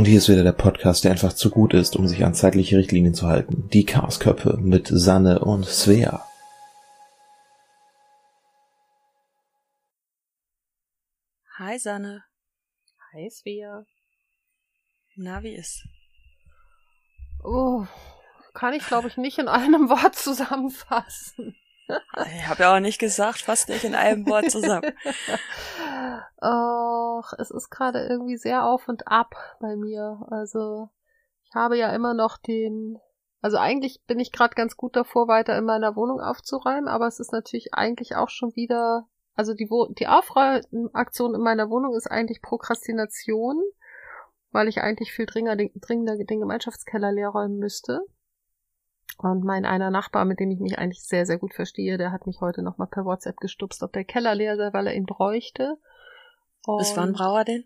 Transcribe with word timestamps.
Und 0.00 0.06
hier 0.06 0.16
ist 0.16 0.30
wieder 0.30 0.44
der 0.44 0.52
Podcast, 0.52 1.04
der 1.04 1.10
einfach 1.10 1.34
zu 1.34 1.50
gut 1.50 1.74
ist, 1.74 1.94
um 1.94 2.08
sich 2.08 2.24
an 2.24 2.32
zeitliche 2.32 2.78
Richtlinien 2.78 3.12
zu 3.12 3.26
halten. 3.26 3.68
Die 3.68 3.84
Chaosköpfe 3.84 4.56
mit 4.56 4.88
Sanne 4.90 5.40
und 5.40 5.66
Svea. 5.66 6.26
Hi 11.58 11.78
Sanne. 11.78 12.24
Hi 13.12 13.28
Svea. 13.30 13.84
Na, 15.16 15.42
wie 15.42 15.54
ist? 15.54 15.86
Oh, 17.44 17.84
kann 18.54 18.72
ich 18.72 18.86
glaube 18.86 19.08
ich 19.08 19.18
nicht 19.18 19.36
in 19.36 19.48
einem 19.48 19.90
Wort 19.90 20.16
zusammenfassen. 20.16 21.54
Ich 22.34 22.46
habe 22.48 22.62
ja 22.62 22.74
auch 22.74 22.80
nicht 22.80 23.00
gesagt, 23.00 23.42
fast 23.42 23.68
nicht 23.68 23.84
in 23.84 23.94
einem 23.94 24.26
Wort 24.26 24.50
zusammen. 24.50 24.94
Och, 26.42 27.32
es 27.38 27.50
ist 27.50 27.70
gerade 27.70 28.06
irgendwie 28.06 28.36
sehr 28.36 28.64
auf 28.64 28.88
und 28.88 29.08
ab 29.08 29.34
bei 29.60 29.76
mir. 29.76 30.26
Also 30.30 30.88
ich 31.44 31.54
habe 31.54 31.76
ja 31.76 31.94
immer 31.94 32.14
noch 32.14 32.38
den. 32.38 32.98
Also 33.42 33.56
eigentlich 33.56 34.02
bin 34.06 34.20
ich 34.20 34.32
gerade 34.32 34.54
ganz 34.54 34.76
gut 34.76 34.96
davor, 34.96 35.26
weiter 35.26 35.56
in 35.56 35.64
meiner 35.64 35.96
Wohnung 35.96 36.20
aufzuräumen, 36.20 36.88
aber 36.88 37.06
es 37.06 37.20
ist 37.20 37.32
natürlich 37.32 37.72
eigentlich 37.72 38.16
auch 38.16 38.28
schon 38.28 38.54
wieder. 38.54 39.08
Also 39.34 39.54
die, 39.54 39.68
die 39.98 40.08
Aufräumaktion 40.08 41.34
in 41.34 41.40
meiner 41.40 41.70
Wohnung 41.70 41.94
ist 41.94 42.10
eigentlich 42.10 42.42
Prokrastination, 42.42 43.62
weil 44.50 44.68
ich 44.68 44.82
eigentlich 44.82 45.12
viel 45.12 45.26
dringender, 45.26 45.64
dringender 45.76 46.16
den 46.16 46.40
Gemeinschaftskeller 46.40 47.12
leer 47.12 47.30
räumen 47.30 47.58
müsste. 47.58 48.02
Und 49.18 49.44
mein 49.44 49.64
einer 49.64 49.90
Nachbar, 49.90 50.24
mit 50.24 50.40
dem 50.40 50.50
ich 50.50 50.60
mich 50.60 50.78
eigentlich 50.78 51.02
sehr, 51.02 51.26
sehr 51.26 51.38
gut 51.38 51.54
verstehe, 51.54 51.98
der 51.98 52.12
hat 52.12 52.26
mich 52.26 52.40
heute 52.40 52.62
nochmal 52.62 52.88
per 52.88 53.04
WhatsApp 53.04 53.36
gestupst, 53.36 53.82
ob 53.82 53.92
der 53.92 54.04
Keller 54.04 54.34
leer 54.34 54.56
sei, 54.56 54.72
weil 54.72 54.86
er 54.86 54.94
ihn 54.94 55.04
bräuchte. 55.04 55.76
Und 56.66 56.78
Bis 56.78 56.96
wann 56.96 57.12
braucht 57.12 57.38
er 57.38 57.44
den? 57.44 57.64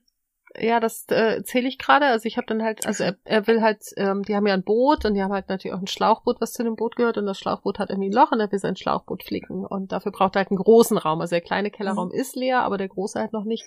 Ja, 0.56 0.78
das 0.78 1.06
äh, 1.08 1.42
zähle 1.42 1.66
ich 1.66 1.78
gerade. 1.78 2.06
Also 2.06 2.26
ich 2.26 2.36
habe 2.36 2.46
dann 2.46 2.62
halt, 2.62 2.86
also 2.86 3.02
er, 3.02 3.16
er 3.24 3.46
will 3.46 3.60
halt, 3.60 3.82
ähm, 3.96 4.22
die 4.22 4.36
haben 4.36 4.46
ja 4.46 4.54
ein 4.54 4.62
Boot 4.62 5.04
und 5.04 5.14
die 5.14 5.22
haben 5.22 5.32
halt 5.32 5.48
natürlich 5.48 5.74
auch 5.74 5.80
ein 5.80 5.88
Schlauchboot, 5.88 6.40
was 6.40 6.52
zu 6.52 6.62
dem 6.62 6.76
Boot 6.76 6.94
gehört 6.94 7.18
und 7.18 7.26
das 7.26 7.38
Schlauchboot 7.38 7.78
hat 7.80 7.90
irgendwie 7.90 8.10
ein 8.10 8.12
Loch 8.12 8.30
und 8.30 8.38
er 8.38 8.52
will 8.52 8.58
sein 8.60 8.76
Schlauchboot 8.76 9.24
flicken 9.24 9.66
und 9.66 9.90
dafür 9.90 10.12
braucht 10.12 10.36
er 10.36 10.40
halt 10.40 10.50
einen 10.50 10.58
großen 10.58 10.96
Raum. 10.96 11.20
Also 11.20 11.30
der 11.32 11.40
kleine 11.40 11.72
Kellerraum 11.72 12.08
mhm. 12.08 12.14
ist 12.14 12.36
leer, 12.36 12.62
aber 12.62 12.78
der 12.78 12.88
große 12.88 13.18
halt 13.18 13.32
noch 13.32 13.44
nicht. 13.44 13.64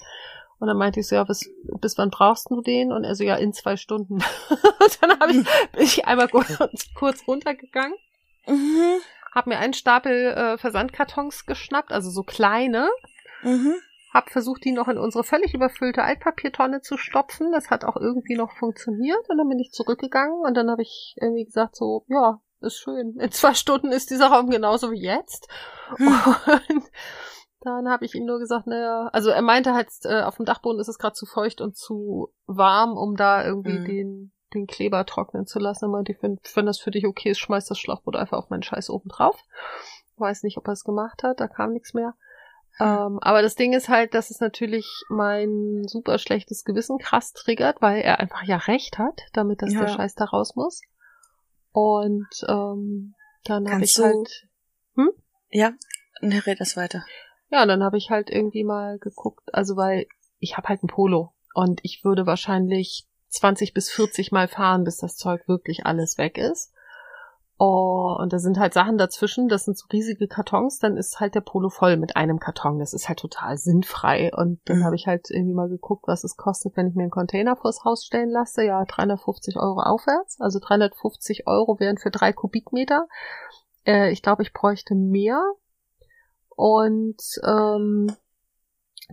Und 0.60 0.68
dann 0.68 0.78
meinte 0.78 1.02
ich 1.02 1.08
so, 1.08 1.16
ja, 1.16 1.24
bis, 1.24 1.50
bis 1.82 1.98
wann 1.98 2.10
brauchst 2.10 2.50
du 2.50 2.62
den? 2.62 2.92
Und 2.92 3.04
er 3.04 3.16
so, 3.16 3.24
ja, 3.24 3.36
in 3.36 3.54
zwei 3.54 3.76
Stunden. 3.76 4.16
und 4.50 5.02
dann 5.02 5.20
habe 5.20 5.32
ich, 5.32 5.44
bin 5.72 5.84
ich 5.84 6.06
einmal 6.06 6.30
kurz, 6.30 6.58
kurz 6.96 7.28
runtergegangen, 7.28 7.98
mhm. 8.48 9.00
habe 9.36 9.50
mir 9.50 9.60
einen 9.60 9.74
Stapel 9.74 10.14
äh, 10.14 10.58
Versandkartons 10.58 11.46
geschnappt, 11.46 11.92
also 11.92 12.10
so 12.10 12.24
kleine, 12.24 12.90
mhm. 13.44 13.76
Habe 14.14 14.30
versucht, 14.30 14.64
die 14.64 14.72
noch 14.72 14.88
in 14.88 14.98
unsere 14.98 15.24
völlig 15.24 15.54
überfüllte 15.54 16.04
Altpapiertonne 16.04 16.82
zu 16.82 16.98
stopfen. 16.98 17.52
Das 17.52 17.70
hat 17.70 17.84
auch 17.84 17.98
irgendwie 17.98 18.36
noch 18.36 18.52
funktioniert. 18.52 19.30
Und 19.30 19.38
dann 19.38 19.50
bin 19.50 19.60
ich 19.60 19.72
zurückgegangen 19.72 20.42
und 20.46 20.56
dann 20.56 20.70
habe 20.70 20.82
ich 20.82 21.16
irgendwie 21.20 21.46
gesagt 21.46 21.76
so, 21.76 22.06
ja, 22.08 22.40
ist 22.62 22.78
schön. 22.78 23.18
In 23.20 23.32
zwei 23.32 23.54
Stunden 23.54 23.92
ist 23.92 24.10
dieser 24.10 24.28
Raum 24.28 24.50
genauso 24.50 24.92
wie 24.92 25.02
jetzt. 25.02 25.48
Mhm. 25.98 26.10
Und 26.50 26.84
dann 27.62 27.90
habe 27.90 28.06
ich 28.06 28.16
ihm 28.16 28.26
nur 28.26 28.40
gesagt, 28.40 28.68
naja, 28.68 29.10
also 29.12 29.30
er 29.30 29.42
meinte 29.42 29.74
halt, 29.74 29.90
äh, 30.04 30.22
auf 30.22 30.38
dem 30.38 30.46
Dachboden 30.46 30.80
ist 30.80 30.88
es 30.88 31.00
gerade 31.00 31.16
zu 31.16 31.26
feucht 31.26 31.60
und 31.60 31.76
zu 31.76 32.32
warm, 32.46 32.96
um 32.96 33.16
da 33.16 33.46
irgendwie 33.46 33.80
mhm. 33.80 33.86
den, 33.86 34.32
den 34.54 34.68
Kleber 34.68 35.06
trocknen 35.06 35.46
zu 35.48 35.60
lassen. 35.60 35.86
Er 35.86 35.90
meinte, 35.90 36.16
wenn, 36.22 36.40
wenn 36.54 36.66
das 36.66 36.80
für 36.80 36.92
dich 36.92 37.06
okay 37.06 37.32
ist, 37.32 37.40
schmeiß 37.40 37.66
das 37.66 37.80
Schlauchboot 37.80 38.16
einfach 38.16 38.38
auf 38.38 38.50
meinen 38.50 38.64
Scheiß 38.64 38.90
oben 38.90 39.10
drauf. 39.10 39.38
Weiß 40.18 40.44
nicht, 40.44 40.58
ob 40.58 40.68
er 40.68 40.74
es 40.74 40.84
gemacht 40.84 41.24
hat, 41.24 41.40
da 41.40 41.48
kam 41.48 41.74
nichts 41.74 41.94
mehr. 41.94 42.16
Ähm, 42.80 43.20
aber 43.22 43.42
das 43.42 43.56
Ding 43.56 43.74
ist 43.74 43.90
halt, 43.90 44.14
dass 44.14 44.30
es 44.30 44.40
natürlich 44.40 44.86
mein 45.10 45.84
super 45.88 46.20
schlechtes 46.20 46.64
Gewissen 46.64 47.00
krass 47.00 47.34
triggert, 47.34 47.82
weil 47.82 48.02
er 48.02 48.20
einfach 48.20 48.44
ja 48.44 48.58
recht 48.58 49.00
hat, 49.00 49.22
damit 49.34 49.62
dass 49.62 49.74
ja. 49.74 49.82
der 49.82 49.88
Scheiß 49.88 50.16
da 50.16 50.26
raus 50.26 50.56
muss. 50.56 50.82
Und 51.72 52.28
ähm, 52.48 53.16
dann 53.44 53.72
habe 53.72 53.84
ich 53.84 53.98
halt. 53.98 54.48
Hm? 54.96 55.12
Ja, 55.50 55.74
ne, 56.22 56.46
red 56.46 56.60
das 56.60 56.78
weiter. 56.78 57.04
Ja, 57.50 57.66
dann 57.66 57.84
habe 57.84 57.98
ich 57.98 58.10
halt 58.10 58.30
irgendwie 58.30 58.64
mal 58.64 59.00
geguckt, 59.00 59.54
also 59.54 59.76
weil 59.78 60.06
ich 60.40 60.58
habe 60.58 60.68
halt 60.68 60.84
ein 60.84 60.88
Polo 60.88 61.34
und 61.54 61.80
ich 61.84 62.04
würde 62.04 62.26
wahrscheinlich 62.26 63.08
20 63.30 63.74
bis 63.74 63.90
40 63.90 64.32
Mal 64.32 64.48
fahren, 64.48 64.84
bis 64.84 64.98
das 64.98 65.16
Zeug 65.16 65.48
wirklich 65.48 65.86
alles 65.86 66.18
weg 66.18 66.38
ist. 66.38 66.74
Oh, 67.60 68.16
und 68.20 68.34
da 68.34 68.38
sind 68.38 68.60
halt 68.60 68.76
Sachen 68.76 69.00
dazwischen, 69.00 69.48
das 69.48 69.66
sind 69.66 69.76
so 69.76 69.88
riesige 69.92 70.28
Kartons, 70.28 70.78
dann 70.78 70.96
ist 70.96 71.20
halt 71.20 71.34
der 71.34 71.42
Polo 71.42 71.70
voll 71.70 71.98
mit 71.98 72.16
einem 72.16 72.40
Karton. 72.40 72.78
Das 72.78 72.94
ist 72.94 73.10
halt 73.10 73.18
total 73.18 73.58
sinnfrei. 73.58 74.32
Und 74.32 74.60
dann 74.66 74.80
mhm. 74.80 74.84
habe 74.84 74.96
ich 74.96 75.08
halt 75.08 75.32
irgendwie 75.32 75.56
mal 75.56 75.68
geguckt, 75.68 76.08
was 76.08 76.24
es 76.24 76.38
kostet, 76.38 76.78
wenn 76.78 76.88
ich 76.88 76.94
mir 76.94 77.04
einen 77.04 77.12
Container 77.12 77.56
vors 77.56 77.84
Haus 77.84 78.06
stellen 78.06 78.30
lasse. 78.30 78.64
Ja, 78.64 78.86
350 78.86 79.58
Euro 79.58 79.82
aufwärts. 79.82 80.40
Also 80.40 80.60
350 80.60 81.48
Euro 81.48 81.80
wären 81.80 81.98
für 81.98 82.12
drei 82.12 82.32
Kubikmeter. 82.32 83.08
Äh, 83.88 84.12
ich 84.12 84.22
glaube, 84.22 84.44
ich 84.44 84.54
bräuchte 84.54 84.94
mehr. 84.94 85.42
Und 86.56 87.22
ähm, 87.44 88.16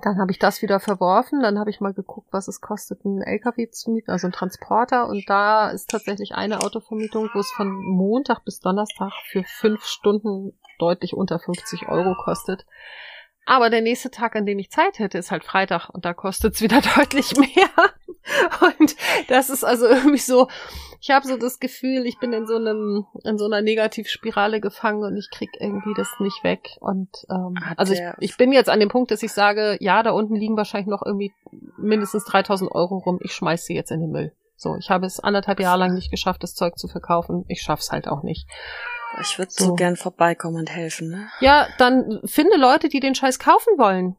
dann 0.02 0.18
habe 0.18 0.32
ich 0.32 0.38
das 0.38 0.60
wieder 0.60 0.80
verworfen. 0.80 1.40
Dann 1.40 1.58
habe 1.58 1.70
ich 1.70 1.80
mal 1.80 1.94
geguckt, 1.94 2.28
was 2.32 2.48
es 2.48 2.60
kostet, 2.60 3.04
einen 3.04 3.22
LKW 3.22 3.70
zu 3.70 3.90
mieten, 3.90 4.10
also 4.10 4.26
einen 4.26 4.32
Transporter. 4.32 5.08
Und 5.08 5.28
da 5.28 5.70
ist 5.70 5.90
tatsächlich 5.90 6.34
eine 6.34 6.60
Autovermietung, 6.60 7.30
wo 7.32 7.38
es 7.38 7.50
von 7.52 7.68
Montag 7.70 8.44
bis 8.44 8.60
Donnerstag 8.60 9.12
für 9.26 9.44
fünf 9.44 9.84
Stunden 9.84 10.58
deutlich 10.78 11.14
unter 11.14 11.38
50 11.38 11.88
Euro 11.88 12.14
kostet. 12.14 12.66
Aber 13.46 13.70
der 13.70 13.82
nächste 13.82 14.10
Tag, 14.10 14.36
an 14.36 14.46
dem 14.46 14.58
ich 14.58 14.70
Zeit 14.70 14.98
hätte, 14.98 15.18
ist 15.18 15.30
halt 15.30 15.44
Freitag 15.44 15.90
und 15.90 16.04
da 16.04 16.14
kostet's 16.14 16.62
wieder 16.62 16.80
deutlich 16.96 17.36
mehr. 17.36 17.68
Und 18.60 18.96
das 19.28 19.50
ist 19.50 19.64
also 19.64 19.86
irgendwie 19.86 20.18
so, 20.18 20.48
ich 21.00 21.10
habe 21.10 21.26
so 21.26 21.36
das 21.36 21.60
Gefühl, 21.60 22.06
ich 22.06 22.18
bin 22.18 22.32
in 22.32 22.46
so 22.46 22.56
einem, 22.56 23.06
in 23.22 23.36
so 23.36 23.44
einer 23.44 23.60
Negativspirale 23.60 24.60
gefangen 24.60 25.04
und 25.04 25.16
ich 25.16 25.28
krieg 25.30 25.50
irgendwie 25.60 25.92
das 25.94 26.08
nicht 26.20 26.42
weg. 26.42 26.78
Und 26.80 27.10
ähm, 27.30 27.54
also 27.76 27.92
ich, 27.92 28.00
ich 28.20 28.36
bin 28.38 28.52
jetzt 28.52 28.70
an 28.70 28.80
dem 28.80 28.88
Punkt, 28.88 29.10
dass 29.10 29.22
ich 29.22 29.32
sage, 29.32 29.76
ja, 29.80 30.02
da 30.02 30.12
unten 30.12 30.36
liegen 30.36 30.56
wahrscheinlich 30.56 30.88
noch 30.88 31.02
irgendwie 31.04 31.32
mindestens 31.76 32.24
3000 32.24 32.72
Euro 32.72 32.96
rum. 32.98 33.18
Ich 33.22 33.32
schmeiß 33.32 33.66
sie 33.66 33.74
jetzt 33.74 33.90
in 33.90 34.00
den 34.00 34.10
Müll. 34.10 34.32
So, 34.56 34.76
ich 34.76 34.88
habe 34.88 35.04
es 35.04 35.20
anderthalb 35.20 35.60
Jahre 35.60 35.80
lang 35.80 35.94
nicht 35.94 36.10
geschafft, 36.10 36.42
das 36.42 36.54
Zeug 36.54 36.78
zu 36.78 36.88
verkaufen. 36.88 37.44
Ich 37.48 37.60
schaff's 37.60 37.92
halt 37.92 38.08
auch 38.08 38.22
nicht. 38.22 38.48
Ich 39.20 39.38
würde 39.38 39.52
so. 39.52 39.66
so 39.66 39.74
gern 39.74 39.96
vorbeikommen 39.96 40.56
und 40.56 40.70
helfen, 40.70 41.10
ne? 41.10 41.28
Ja, 41.40 41.68
dann 41.78 42.20
finde 42.24 42.56
Leute, 42.56 42.88
die 42.88 43.00
den 43.00 43.14
Scheiß 43.14 43.38
kaufen 43.38 43.78
wollen. 43.78 44.16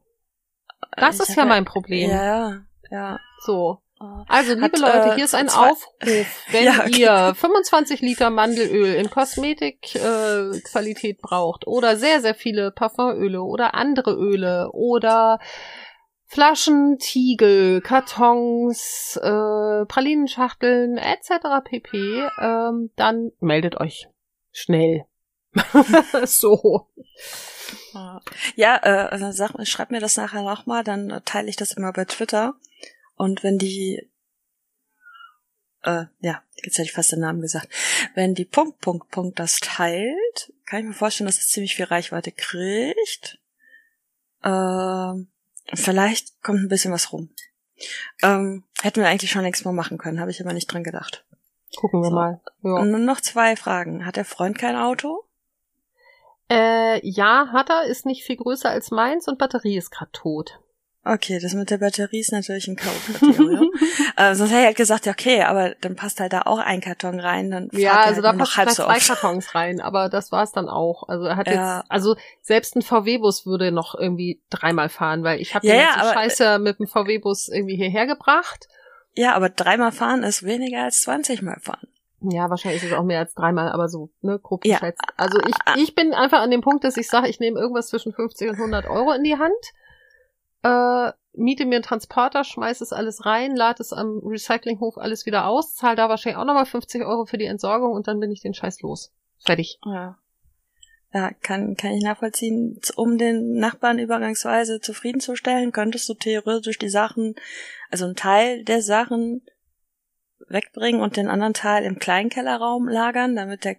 Das 0.98 1.20
ich 1.20 1.30
ist 1.30 1.36
ja 1.36 1.46
mein 1.46 1.66
Problem. 1.66 2.10
Ja, 2.10 2.62
ja. 2.90 3.20
So. 3.42 3.82
Oh. 4.00 4.24
Also, 4.28 4.54
liebe 4.54 4.66
Hat, 4.66 4.80
Leute, 4.80 5.12
äh, 5.12 5.16
hier 5.16 5.26
ist 5.26 5.36
ein 5.36 5.50
Aufruf. 5.50 5.88
Wenn 6.52 6.66
ja, 6.66 6.80
okay. 6.82 7.02
ihr 7.02 7.36
25 7.36 8.02
Liter 8.02 8.30
Mandelöl 8.30 8.96
in 8.96 9.10
Kosmetikqualität 9.10 11.18
äh, 11.18 11.22
braucht 11.22 11.66
oder 11.66 11.96
sehr, 11.96 12.20
sehr 12.20 12.36
viele 12.36 12.72
Parfumöle 12.72 13.42
oder 13.42 13.74
andere 13.74 14.12
Öle 14.12 14.70
oder 14.74 15.40
Flaschen, 16.28 16.98
Tiegel, 17.00 17.80
Kartons, 17.82 19.18
äh, 19.22 19.86
Pralinenschachteln 19.86 20.98
etc. 20.98 21.30
pp., 21.64 22.28
ähm, 22.42 22.92
dann 22.98 23.32
meldet 23.40 23.80
euch 23.80 24.10
schnell. 24.56 25.06
so. 26.26 26.88
Ja, 28.56 28.80
äh, 28.84 29.08
also 29.10 29.32
sag, 29.32 29.52
schreib 29.68 29.92
mir 29.92 30.00
das 30.00 30.18
nachher 30.18 30.44
nochmal, 30.44 30.84
dann 30.84 31.22
teile 31.26 31.50
ich 31.50 31.56
das 31.56 31.74
immer 31.74 31.94
bei 31.94 32.06
Twitter. 32.06 32.56
Und 33.16 33.44
wenn 33.44 33.58
die, 33.58 34.10
äh, 35.84 36.06
ja, 36.20 36.42
jetzt 36.64 36.78
hätte 36.78 36.84
ich 36.84 36.94
fast 36.94 37.12
den 37.12 37.20
Namen 37.20 37.42
gesagt, 37.42 37.70
wenn 38.14 38.36
die 38.36 38.46
Punkt, 38.46 38.80
Punkt, 38.82 39.10
Punkt 39.12 39.40
das 39.40 39.60
teilt, 39.60 40.54
kann 40.66 40.80
ich 40.80 40.86
mir 40.86 40.94
vorstellen, 40.94 41.28
dass 41.28 41.38
es 41.40 41.50
ziemlich 41.50 41.76
viel 41.76 41.86
Reichweite 41.86 42.32
kriegt. 42.32 43.40
Äh, 44.44 45.14
vielleicht 45.74 46.42
kommt 46.42 46.62
ein 46.62 46.70
bisschen 46.70 46.92
was 46.92 47.12
rum. 47.12 47.30
Ähm, 48.22 48.64
hätten 48.82 49.02
wir 49.02 49.10
eigentlich 49.10 49.32
schon 49.32 49.44
längst 49.44 49.66
mal 49.66 49.74
machen 49.74 49.98
können, 49.98 50.20
habe 50.20 50.32
ich 50.32 50.42
aber 50.42 50.54
nicht 50.54 50.68
dran 50.68 50.84
gedacht. 50.84 51.26
Gucken 51.78 52.02
wir 52.02 52.10
so. 52.10 52.16
mal. 52.16 52.42
Ja. 52.64 52.74
Und 52.74 52.92
nur 52.92 53.00
noch 53.00 53.22
zwei 53.22 53.56
Fragen. 53.56 54.06
Hat 54.06 54.16
der 54.16 54.26
Freund 54.26 54.58
kein 54.58 54.76
Auto? 54.76 55.24
Äh, 56.50 57.06
ja, 57.08 57.50
hat 57.52 57.70
er, 57.70 57.86
ist 57.86 58.06
nicht 58.06 58.24
viel 58.24 58.38
größer 58.38 58.70
als 58.70 58.92
meins 58.92 59.28
und 59.28 59.40
Batterie 59.40 59.78
ist 59.78 59.92
gerade 59.92 60.12
tot. 60.12 60.60
Okay, 61.08 61.40
das 61.40 61.54
mit 61.54 61.70
der 61.70 61.78
Batterie 61.78 62.20
ist 62.20 62.32
natürlich 62.32 62.68
ein 62.68 62.76
K.O.-Kriterium. 62.78 63.70
äh, 64.18 64.34
sonst 64.34 64.50
hätte 64.50 64.62
ich 64.62 64.66
halt 64.66 64.78
gesagt, 64.78 65.06
ja, 65.06 65.12
okay, 65.12 65.44
aber 65.44 65.76
dann 65.82 65.96
passt 65.96 66.20
halt 66.20 66.34
da 66.34 66.42
auch 66.42 66.58
ein 66.58 66.82
Karton 66.82 67.20
rein, 67.20 67.52
dann 67.52 67.70
Ja, 67.74 67.98
also 68.02 68.24
halt 68.24 68.26
da 68.26 68.34
passen 68.34 68.58
halt 68.58 68.72
so 68.72 68.84
zwei 68.84 68.98
oft. 68.98 69.08
Kartons 69.08 69.54
rein, 69.54 69.82
aber 69.82 70.10
das 70.10 70.32
war's 70.32 70.52
dann 70.52 70.68
auch. 70.68 71.08
Also 71.08 71.26
er 71.26 71.36
hat 71.36 71.46
ja. 71.46 71.78
jetzt, 71.78 71.92
also 71.92 72.16
selbst 72.42 72.76
ein 72.76 72.82
VW-Bus 72.82 73.46
würde 73.46 73.72
noch 73.72 73.94
irgendwie 73.94 74.42
dreimal 74.50 74.90
fahren, 74.90 75.24
weil 75.24 75.40
ich 75.40 75.54
habe 75.54 75.68
ja, 75.68 75.76
ja, 75.76 75.90
aber, 75.96 76.14
Scheiße 76.14 76.58
mit 76.58 76.80
dem 76.80 76.88
VW-Bus 76.88 77.50
irgendwie 77.50 77.76
hierher 77.76 78.08
gebracht. 78.08 78.68
Ja, 79.16 79.34
aber 79.34 79.50
dreimal 79.50 79.92
fahren 79.92 80.24
ist 80.24 80.44
weniger 80.44 80.84
als 80.84 81.02
20 81.02 81.42
Mal 81.42 81.60
fahren. 81.60 81.88
Ja, 82.22 82.50
wahrscheinlich 82.50 82.82
ist 82.84 82.92
es 82.92 82.98
auch 82.98 83.04
mehr 83.04 83.20
als 83.20 83.34
dreimal, 83.34 83.72
aber 83.72 83.88
so, 83.88 84.10
ne, 84.22 84.40
grob 84.40 84.66
ja. 84.66 84.78
geschätzt. 84.78 85.02
Also 85.16 85.40
ich, 85.48 85.56
ich 85.76 85.96
bin 85.96 86.14
einfach 86.14 86.40
an 86.40 86.52
dem 86.52 86.62
Punkt, 86.62 86.84
dass 86.84 86.98
ich 86.98 87.08
sage, 87.08 87.28
ich 87.28 87.40
nehme 87.40 87.60
irgendwas 87.60 87.88
zwischen 87.88 88.14
50 88.14 88.50
und 88.50 88.56
100 88.56 88.88
Euro 88.88 89.12
in 89.12 89.24
die 89.24 89.38
Hand 89.38 89.54
äh, 90.66 91.14
miete 91.34 91.66
mir 91.66 91.76
einen 91.76 91.84
Transporter, 91.84 92.44
schmeiß 92.44 92.82
es 92.82 92.92
alles 92.92 93.26
rein, 93.26 93.56
lade 93.56 93.82
es 93.82 93.94
am 93.94 94.20
Recyclinghof 94.26 94.98
alles 94.98 95.26
wieder 95.26 95.46
aus, 95.46 95.76
zahle 95.76 95.96
da 95.96 96.10
wahrscheinlich 96.10 96.38
auch 96.38 96.46
nochmal 96.46 96.66
50 96.66 97.04
Euro 97.04 97.26
für 97.26 97.38
die 97.38 97.46
Entsorgung 97.46 97.92
und 97.92 98.08
dann 98.08 98.20
bin 98.20 98.32
ich 98.32 98.42
den 98.42 98.54
Scheiß 98.54 98.82
los. 98.82 99.14
Fertig. 99.38 99.80
Ja. 99.86 100.18
Ja, 101.16 101.32
kann, 101.32 101.78
kann 101.78 101.94
ich 101.94 102.04
nachvollziehen. 102.04 102.82
Um 102.98 103.18
den 103.18 103.54
Nachbarn 103.54 104.00
übergangsweise 104.00 104.82
zufriedenzustellen, 104.82 105.72
könntest 105.72 106.10
du 106.10 106.14
theoretisch 106.14 106.78
die 106.78 106.90
Sachen, 106.90 107.36
also 107.90 108.04
einen 108.04 108.18
Teil 108.18 108.66
der 108.66 108.82
Sachen 108.82 109.42
wegbringen 110.50 111.00
und 111.00 111.16
den 111.16 111.30
anderen 111.30 111.54
Teil 111.54 111.86
im 111.86 112.00
kleinen 112.00 112.30
Kellerraum 112.30 112.90
lagern, 112.90 113.34
damit 113.34 113.64
der 113.64 113.78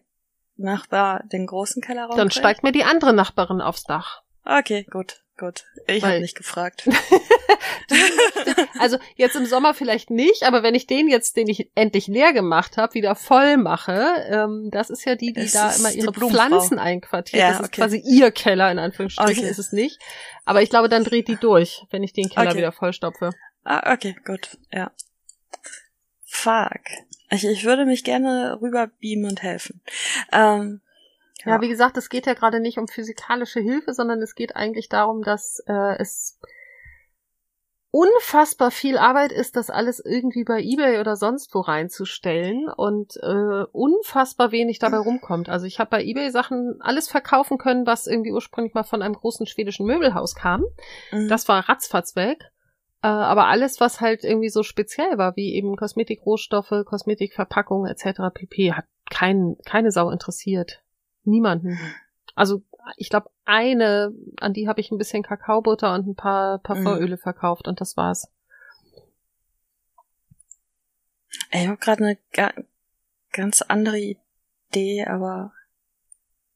Nachbar 0.57 1.25
den 1.25 1.47
großen 1.47 1.83
Kellerraum 1.83 2.17
Dann 2.17 2.31
kriegt? 2.31 2.39
steigt 2.39 2.63
mir 2.63 2.73
die 2.73 2.85
andere 2.85 3.13
Nachbarin 3.13 3.61
aufs 3.61 3.85
Dach. 3.85 4.23
Okay, 4.47 4.87
gut, 4.91 5.23
gut. 5.39 5.65
Ich 5.87 6.03
habe 6.05 6.21
nicht 6.21 6.37
gefragt. 6.37 6.89
Also 8.79 8.99
jetzt 9.15 9.37
im 9.37 9.47
Sommer 9.47 9.73
vielleicht 9.75 10.11
nicht, 10.11 10.43
aber 10.43 10.63
wenn 10.63 10.75
ich 10.75 10.87
den 10.87 11.09
jetzt, 11.09 11.37
den 11.37 11.49
ich 11.49 11.71
endlich 11.75 12.07
leer 12.09 12.33
gemacht 12.33 12.77
habe, 12.77 12.95
wieder 12.95 13.15
voll 13.15 13.57
mache, 13.57 14.27
ähm, 14.29 14.69
das 14.71 14.91
ist 14.91 15.05
ja 15.05 15.15
die, 15.15 15.33
die 15.33 15.43
Es 15.43 15.53
da 15.53 15.73
immer 15.73 15.93
ihre. 15.93 16.13
Pflanzen 16.13 16.79
einquartiert. 16.79 17.41
Ja, 17.41 17.49
das 17.49 17.61
ist 17.61 17.67
okay. 17.67 17.81
quasi 17.81 18.03
ihr 18.05 18.31
Keller, 18.31 18.71
in 18.71 18.79
Anführungsstrichen 18.79 19.43
Okay. 19.45 19.51
ist 19.51 19.59
es 19.59 19.73
nicht. 19.73 20.01
Aber 20.45 20.63
ich 20.63 20.71
glaube, 20.71 20.89
dann 20.89 21.05
dreht 21.05 21.29
die 21.29 21.37
durch, 21.37 21.85
wenn 21.91 22.03
ich 22.03 22.13
den 22.13 22.29
Keller 22.29 22.51
Okay. 22.51 22.59
wieder 22.59 22.73
vollstopfe. 22.73 23.31
Ah, 23.65 23.93
okay, 23.93 24.17
gut, 24.25 24.59
ja. 24.73 24.91
Fuck. 26.25 26.81
Ich, 27.31 27.45
ich 27.45 27.65
würde 27.65 27.87
mich 27.87 28.05
gerne 28.05 28.59
rüber 28.61 28.89
beamen 29.01 29.27
und 29.27 29.43
helfen. 29.43 29.81
Ähm, 30.33 30.81
Ja, 31.47 31.61
wie 31.61 31.69
gesagt, 31.69 31.97
es 31.97 32.09
geht 32.09 32.27
ja 32.27 32.35
gerade 32.35 32.61
nicht 32.61 32.79
um 32.79 32.89
physikalische 32.89 33.61
Hilfe, 33.61 33.93
sondern 33.95 34.21
es 34.21 34.35
geht 34.35 34.57
eigentlich 34.57 34.89
darum, 34.89 35.23
dass 35.23 35.63
äh, 35.67 35.97
es 35.99 36.39
unfassbar 37.97 38.71
viel 38.71 38.99
Arbeit 38.99 39.33
ist, 39.33 39.57
das 39.57 39.71
alles 39.71 40.01
irgendwie 40.05 40.45
bei 40.45 40.61
eBay 40.61 41.01
oder 41.01 41.17
sonst 41.17 41.55
wo 41.55 41.61
reinzustellen 41.61 42.69
und 42.69 43.17
äh, 43.23 43.65
unfassbar 43.73 44.53
wenig 44.53 44.79
dabei 44.79 44.99
rumkommt. 44.99 45.49
Also 45.49 45.65
ich 45.65 45.79
habe 45.79 45.89
bei 45.91 46.05
eBay 46.05 46.31
Sachen 46.31 46.77
alles 46.81 47.09
verkaufen 47.09 47.57
können, 47.57 47.87
was 47.87 48.07
irgendwie 48.07 48.33
ursprünglich 48.33 48.75
mal 48.75 48.83
von 48.83 49.01
einem 49.01 49.15
großen 49.15 49.47
schwedischen 49.47 49.87
Möbelhaus 49.87 50.35
kam. 50.35 50.65
mhm. 51.11 51.29
Das 51.29 51.49
war 51.49 51.69
ratzfatz 51.69 52.17
weg. 52.17 52.51
Äh, 53.03 53.09
aber 53.09 53.47
alles, 53.47 53.81
was 53.81 54.03
halt 54.03 54.25
irgendwie 54.25 54.51
so 54.51 54.63
speziell 54.63 55.17
war, 55.17 55.37
wie 55.37 55.55
eben 55.55 55.77
Kosmetikrohstoffe, 55.77 56.85
Kosmetikverpackungen 56.85 57.91
etc. 57.91 58.21
pp, 58.35 58.75
hat 58.75 58.85
kein, 59.09 59.57
keine 59.65 59.91
Sau 59.91 60.11
interessiert. 60.11 60.83
Niemanden. 61.27 61.79
Also 62.35 62.63
ich 62.97 63.11
glaube, 63.11 63.31
eine, 63.45 64.13
an 64.41 64.53
die 64.53 64.69
habe 64.69 64.81
ich 64.81 64.91
ein 64.91 64.99
bisschen 64.99 65.23
Kakaobutter 65.23 65.93
und 65.95 66.07
ein 66.07 66.15
paar 66.15 66.59
Parfumöle 66.59 67.19
verkauft 67.19 67.67
und 67.69 67.81
das 67.81 67.97
war's. 67.97 68.29
Ich 71.53 71.67
habe 71.67 71.77
gerade 71.79 72.05
eine 72.05 72.19
ga 72.33 72.53
ganz 73.33 73.63
andere 73.63 73.99
Idee, 73.99 75.05
aber 75.05 75.53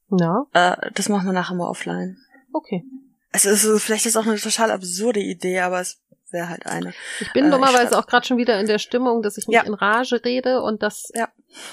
Na, 0.08 0.46
äh, 0.52 0.90
das 0.92 1.08
machen 1.08 1.26
wir 1.26 1.32
nachher 1.32 1.54
mal 1.54 1.68
offline. 1.68 2.16
okay. 2.52 2.84
Es 3.32 3.44
ist 3.44 3.64
vielleicht 3.80 4.06
ist 4.06 4.16
auch 4.16 4.26
eine 4.26 4.36
total 4.38 4.72
absurde 4.72 5.20
Idee, 5.20 5.60
aber 5.60 5.80
es 5.80 6.02
wäre 6.32 6.48
halt 6.48 6.66
eine. 6.66 6.92
Ich 7.20 7.32
bin 7.32 7.44
Äh, 7.46 7.50
dummerweise 7.50 7.96
auch 7.96 8.06
gerade 8.08 8.26
schon 8.26 8.38
wieder 8.38 8.58
in 8.58 8.66
der 8.66 8.80
Stimmung, 8.80 9.22
dass 9.22 9.36
ich 9.38 9.46
nicht 9.46 9.54
Ja. 9.54 9.62
in 9.62 9.74
Rage 9.74 10.24
rede 10.24 10.62
und 10.62 10.82
dass 10.82 11.12
Ja. 11.14 11.28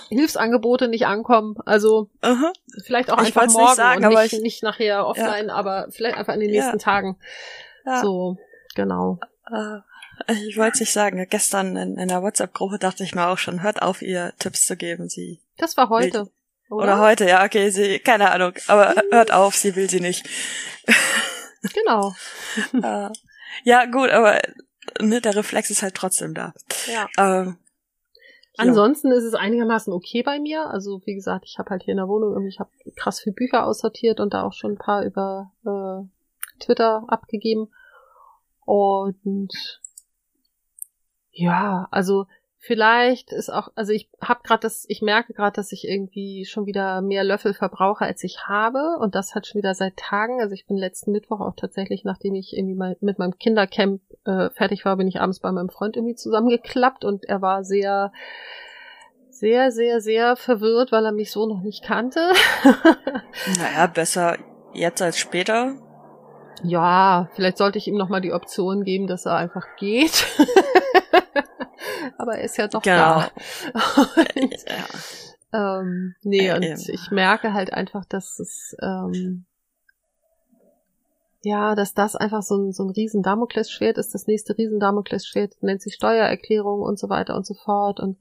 Hilfsangebote 0.10 0.88
nicht 0.88 1.06
ankommen. 1.06 1.56
Also 1.66 2.10
Aha. 2.22 2.52
vielleicht 2.86 3.10
auch 3.12 3.20
Ich 3.22 3.28
einfach 3.28 3.42
wollt's 3.42 3.54
nicht 3.56 3.64
morgen 3.64 3.76
sagen, 3.76 3.98
und 4.00 4.06
aber 4.12 4.24
nicht, 4.24 4.34
ich- 4.34 4.42
nicht 4.42 4.64
nachher 4.64 5.06
offline, 5.08 5.50
aber 5.50 5.88
vielleicht 5.92 6.18
einfach 6.18 6.34
in 6.34 6.40
den 6.40 6.54
Ja. 6.54 6.62
nächsten 6.62 6.80
Tagen. 6.80 7.18
Ja. 7.86 8.02
So, 8.02 8.38
genau. 8.76 9.20
Äh, 9.52 10.34
ich 10.48 10.58
wollte 10.58 10.74
es 10.76 10.80
nicht 10.82 10.92
sagen. 10.94 11.26
Gestern 11.30 11.76
in, 11.78 11.98
in 11.98 12.08
der 12.08 12.22
WhatsApp-Gruppe 12.24 12.80
dachte 12.80 13.04
ich 13.04 13.14
mir 13.16 13.28
auch 13.28 13.38
schon, 13.38 13.62
hört 13.62 13.82
auf, 13.82 14.02
ihr 14.02 14.34
Tipps 14.40 14.66
zu 14.66 14.76
geben. 14.76 15.10
Sie 15.10 15.40
Das 15.58 15.78
war 15.78 15.90
heute. 15.90 16.28
oder, 16.70 16.84
Oder? 16.84 17.00
heute, 17.00 17.26
ja, 17.30 17.46
okay, 17.46 17.70
sie, 17.70 18.00
keine 18.00 18.32
Ahnung, 18.32 18.54
aber 18.68 18.96
hört 19.12 19.32
auf, 19.32 19.56
sie 19.56 19.76
will 19.76 19.90
sie 19.90 20.02
nicht. 20.02 20.28
Genau. 21.74 22.14
äh, 22.82 23.10
ja, 23.64 23.86
gut, 23.86 24.10
aber 24.12 24.40
ne, 25.02 25.20
der 25.22 25.36
Reflex 25.36 25.70
ist 25.70 25.82
halt 25.82 25.96
trotzdem 25.96 26.34
da. 26.34 26.54
Ja. 26.86 27.08
Ähm, 27.18 27.46
ja. 27.48 27.56
Ansonsten 28.58 29.12
ist 29.12 29.24
es 29.24 29.36
einigermaßen 29.36 29.94
okay 29.94 30.24
bei 30.24 30.40
mir. 30.40 30.68
Also 30.70 31.02
wie 31.06 31.14
gesagt, 31.14 31.46
ich 31.48 31.60
habe 31.60 31.70
halt 31.70 31.84
hier 31.84 31.92
in 31.92 31.98
der 31.98 32.08
Wohnung 32.08 32.32
irgendwie, 32.32 32.50
ich 32.50 32.60
habe 32.60 32.72
krass 32.96 33.20
viel 33.20 33.34
Bücher 33.34 33.66
aussortiert 33.66 34.20
und 34.20 34.34
da 34.34 34.44
auch 34.44 34.54
schon 34.54 34.72
ein 34.72 34.78
paar 34.78 35.06
über 35.06 35.52
äh, 35.64 36.64
Twitter 36.64 37.04
abgegeben. 37.08 37.70
Und 38.66 39.80
ja, 41.32 41.88
also 41.92 42.26
vielleicht 42.58 43.32
ist 43.32 43.50
auch, 43.50 43.70
also 43.76 43.94
ich 43.94 44.10
habe 44.20 44.42
gerade 44.44 44.62
das, 44.62 44.86
ich 44.90 45.02
merke 45.02 45.34
gerade, 45.34 45.56
dass 45.56 45.72
ich 45.72 45.88
irgendwie 45.88 46.46
schon 46.46 46.66
wieder 46.66 47.02
mehr 47.02 47.24
Löffel 47.24 47.54
verbrauche, 47.54 48.06
als 48.06 48.24
ich 48.24 48.48
habe. 48.48 48.98
Und 49.00 49.14
das 49.14 49.36
hat 49.36 49.46
schon 49.46 49.60
wieder 49.60 49.76
seit 49.76 49.98
Tagen. 49.98 50.42
Also 50.42 50.54
ich 50.54 50.66
bin 50.66 50.78
letzten 50.78 51.12
Mittwoch 51.12 51.40
auch 51.42 51.56
tatsächlich, 51.56 52.04
nachdem 52.04 52.34
ich 52.34 52.58
irgendwie 52.58 52.76
mal 52.76 52.98
mit 53.02 53.20
meinem 53.20 53.38
Kindercamp 53.38 54.02
äh, 54.28 54.50
fertig 54.52 54.86
war, 54.86 54.98
bin 54.98 55.08
ich 55.08 55.20
abends 55.20 55.40
bei 55.40 55.52
meinem 55.52 55.70
Freund 55.70 55.96
irgendwie 55.96 56.16
zusammengeklappt 56.16 57.06
und 57.06 57.26
er 57.26 57.42
war 57.42 57.64
sehr, 57.64 58.12
sehr, 59.30 59.72
sehr, 59.72 60.02
sehr 60.02 60.36
verwirrt, 60.36 60.92
weil 60.92 61.06
er 61.06 61.12
mich 61.12 61.32
so 61.32 61.46
noch 61.48 61.62
nicht 61.62 61.84
kannte. 61.84 62.32
naja, 63.60 63.88
besser 63.88 64.38
jetzt 64.74 65.02
als 65.02 65.18
später. 65.18 65.76
Ja, 66.64 67.30
vielleicht 67.36 67.58
sollte 67.58 67.78
ich 67.78 67.88
ihm 67.88 67.98
nochmal 67.98 68.22
die 68.22 68.34
Option 68.34 68.84
geben, 68.84 69.08
dass 69.08 69.26
er 69.26 69.36
einfach 69.36 69.66
geht. 69.78 70.26
Aber 72.18 72.36
er 72.36 72.44
ist 72.44 72.58
ja 72.58 72.68
doch 72.68 72.82
Genau. 72.82 73.22
da. 73.22 73.30
Und, 74.36 74.56
Ja. 75.54 75.80
ähm, 75.80 76.16
nee, 76.24 76.52
und 76.52 76.64
ähm. 76.64 76.78
ich 76.88 77.12
merke 77.12 77.54
halt 77.54 77.72
einfach, 77.74 78.06
dass 78.06 78.40
es 78.40 78.76
ähm, 78.82 79.46
ja, 81.44 81.76
dass 81.76 81.94
das 81.94 82.16
einfach 82.16 82.42
so 82.42 82.56
ein, 82.58 82.72
so 82.72 82.84
ein 82.84 82.90
riesen 82.90 83.22
Damoklesschwert 83.22 83.98
ist. 83.98 84.14
Das 84.14 84.28
nächste 84.28 84.58
riesen 84.58 84.80
Damoklesschwert 84.80 85.62
nennt 85.62 85.82
sich 85.82 85.96
Steuererklärung 85.96 86.82
und 86.82 87.00
so 87.00 87.10
weiter 87.10 87.36
und 87.36 87.46
so 87.46 87.54
fort. 87.54 88.00
Und 88.00 88.18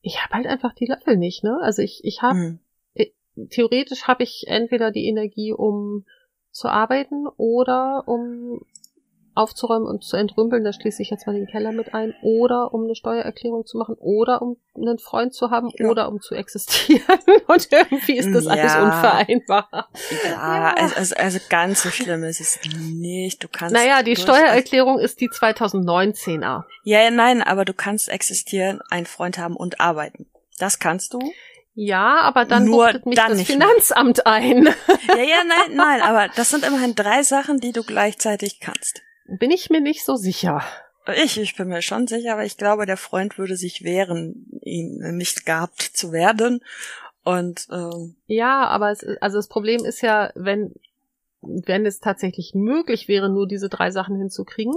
ich 0.00 0.22
habe 0.22 0.34
halt 0.34 0.46
einfach 0.46 0.74
die 0.74 0.86
Löffel 0.86 1.16
nicht, 1.16 1.44
ne? 1.44 1.58
Also 1.62 1.82
ich, 1.82 2.04
ich 2.04 2.22
habe 2.22 2.58
Hm. 2.94 3.48
theoretisch 3.50 4.04
habe 4.04 4.22
ich 4.22 4.44
entweder 4.46 4.90
die 4.90 5.06
Energie, 5.06 5.52
um 5.52 6.04
zu 6.50 6.68
arbeiten 6.68 7.26
oder 7.36 8.04
um 8.06 8.62
aufzuräumen 9.36 9.86
und 9.86 10.02
zu 10.02 10.16
entrümpeln, 10.16 10.64
da 10.64 10.72
schließe 10.72 11.02
ich 11.02 11.10
jetzt 11.10 11.26
mal 11.26 11.34
den 11.34 11.46
Keller 11.46 11.72
mit 11.72 11.94
ein, 11.94 12.14
oder 12.22 12.72
um 12.74 12.84
eine 12.84 12.94
Steuererklärung 12.94 13.66
zu 13.66 13.76
machen, 13.78 13.94
oder 13.98 14.40
um 14.42 14.56
einen 14.74 14.98
Freund 14.98 15.34
zu 15.34 15.50
haben, 15.50 15.70
Ja. 15.78 15.86
oder 15.88 16.08
um 16.08 16.20
zu 16.20 16.34
existieren. 16.34 17.02
Und 17.46 17.68
irgendwie 17.70 18.16
ist 18.18 18.32
das 18.34 18.46
alles 18.46 18.72
Ja. 18.72 18.82
unvereinbar. 18.84 19.68
Ja, 20.24 20.28
Ja. 20.30 20.74
Also, 20.74 21.14
also, 21.16 21.38
ganz 21.48 21.82
so 21.82 21.90
schlimm 21.90 22.24
ist 22.24 22.40
es 22.40 22.58
nicht. 22.74 23.42
Du 23.44 23.48
kannst. 23.48 23.74
Naja, 23.74 24.02
die 24.02 24.16
Steuererklärung 24.16 24.98
ist 24.98 25.20
die 25.20 25.28
2019er. 25.28 26.64
Ja, 26.84 27.00
ja, 27.02 27.10
nein, 27.10 27.42
aber 27.42 27.64
du 27.64 27.72
kannst 27.74 28.08
existieren, 28.08 28.80
einen 28.90 29.06
Freund 29.06 29.38
haben 29.38 29.56
und 29.56 29.80
arbeiten. 29.80 30.26
Das 30.58 30.78
kannst 30.78 31.12
du. 31.14 31.18
Ja, 31.78 32.20
aber 32.20 32.46
dann 32.46 32.64
Nur 32.64 32.86
buchtet 32.86 33.04
mich 33.06 33.16
dann 33.16 33.28
das 33.30 33.38
nicht 33.38 33.50
mehr. 33.50 33.58
Finanzamt 33.68 34.26
ein. 34.26 34.64
Ja, 35.08 35.16
ja, 35.16 35.44
nein, 35.46 35.76
nein, 35.76 36.00
aber 36.00 36.28
das 36.34 36.48
sind 36.50 36.64
immerhin 36.66 36.94
drei 36.94 37.22
Sachen, 37.22 37.60
die 37.60 37.72
du 37.72 37.82
gleichzeitig 37.82 38.60
kannst. 38.60 39.02
Bin 39.28 39.50
ich 39.50 39.70
mir 39.70 39.80
nicht 39.80 40.04
so 40.04 40.16
sicher. 40.16 40.62
Ich, 41.22 41.38
ich 41.38 41.56
bin 41.56 41.68
mir 41.68 41.82
schon 41.82 42.06
sicher, 42.06 42.32
aber 42.32 42.44
ich 42.44 42.56
glaube, 42.56 42.86
der 42.86 42.96
Freund 42.96 43.38
würde 43.38 43.56
sich 43.56 43.84
wehren, 43.84 44.60
ihn 44.62 45.16
nicht 45.16 45.46
gehabt 45.46 45.80
zu 45.80 46.12
werden. 46.12 46.64
Und 47.22 47.68
ähm, 47.70 48.16
Ja, 48.26 48.66
aber 48.66 48.90
es, 48.90 49.04
also 49.20 49.38
das 49.38 49.48
Problem 49.48 49.84
ist 49.84 50.00
ja, 50.00 50.30
wenn, 50.34 50.74
wenn 51.42 51.86
es 51.86 52.00
tatsächlich 52.00 52.54
möglich 52.54 53.08
wäre, 53.08 53.28
nur 53.28 53.46
diese 53.46 53.68
drei 53.68 53.90
Sachen 53.90 54.16
hinzukriegen, 54.16 54.74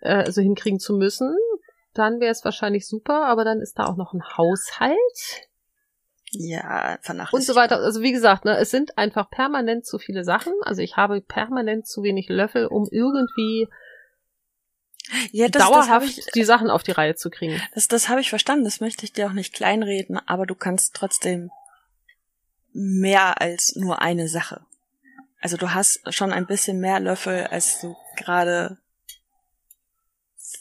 äh, 0.00 0.14
also 0.14 0.42
hinkriegen 0.42 0.80
zu 0.80 0.94
müssen, 0.94 1.36
dann 1.94 2.20
wäre 2.20 2.32
es 2.32 2.44
wahrscheinlich 2.44 2.86
super, 2.86 3.26
aber 3.26 3.44
dann 3.44 3.60
ist 3.60 3.78
da 3.78 3.86
auch 3.86 3.96
noch 3.96 4.14
ein 4.14 4.22
Haushalt 4.36 5.48
ja, 6.32 6.98
vernachlässigt. 7.02 7.34
und 7.34 7.42
so 7.42 7.54
weiter. 7.54 7.78
Also 7.78 8.02
wie 8.02 8.12
gesagt, 8.12 8.44
ne, 8.44 8.56
es 8.56 8.70
sind 8.70 8.96
einfach 8.98 9.30
permanent 9.30 9.84
zu 9.86 9.98
viele 9.98 10.24
Sachen. 10.24 10.52
Also 10.62 10.80
ich 10.82 10.96
habe 10.96 11.20
permanent 11.20 11.86
zu 11.86 12.02
wenig 12.02 12.28
Löffel, 12.28 12.66
um 12.66 12.88
irgendwie 12.90 13.68
Ja, 15.30 15.48
das, 15.48 15.62
das 15.62 15.70
dauerhaft 15.70 15.90
habe 15.90 16.04
ich, 16.06 16.24
die 16.34 16.44
Sachen 16.44 16.70
auf 16.70 16.82
die 16.82 16.92
Reihe 16.92 17.14
zu 17.14 17.30
kriegen. 17.30 17.60
das, 17.74 17.88
das 17.88 18.08
habe 18.08 18.20
ich 18.20 18.30
verstanden. 18.30 18.64
Das 18.64 18.80
möchte 18.80 19.04
ich 19.04 19.12
dir 19.12 19.26
auch 19.26 19.32
nicht 19.32 19.52
kleinreden, 19.52 20.18
aber 20.26 20.46
du 20.46 20.54
kannst 20.54 20.94
trotzdem 20.94 21.50
mehr 22.72 23.40
als 23.40 23.76
nur 23.76 24.00
eine 24.00 24.28
Sache. 24.28 24.64
Also 25.40 25.56
du 25.56 25.74
hast 25.74 26.00
schon 26.14 26.32
ein 26.32 26.46
bisschen 26.46 26.78
mehr 26.78 27.00
Löffel, 27.00 27.46
als 27.48 27.80
du 27.80 27.96
gerade 28.16 28.78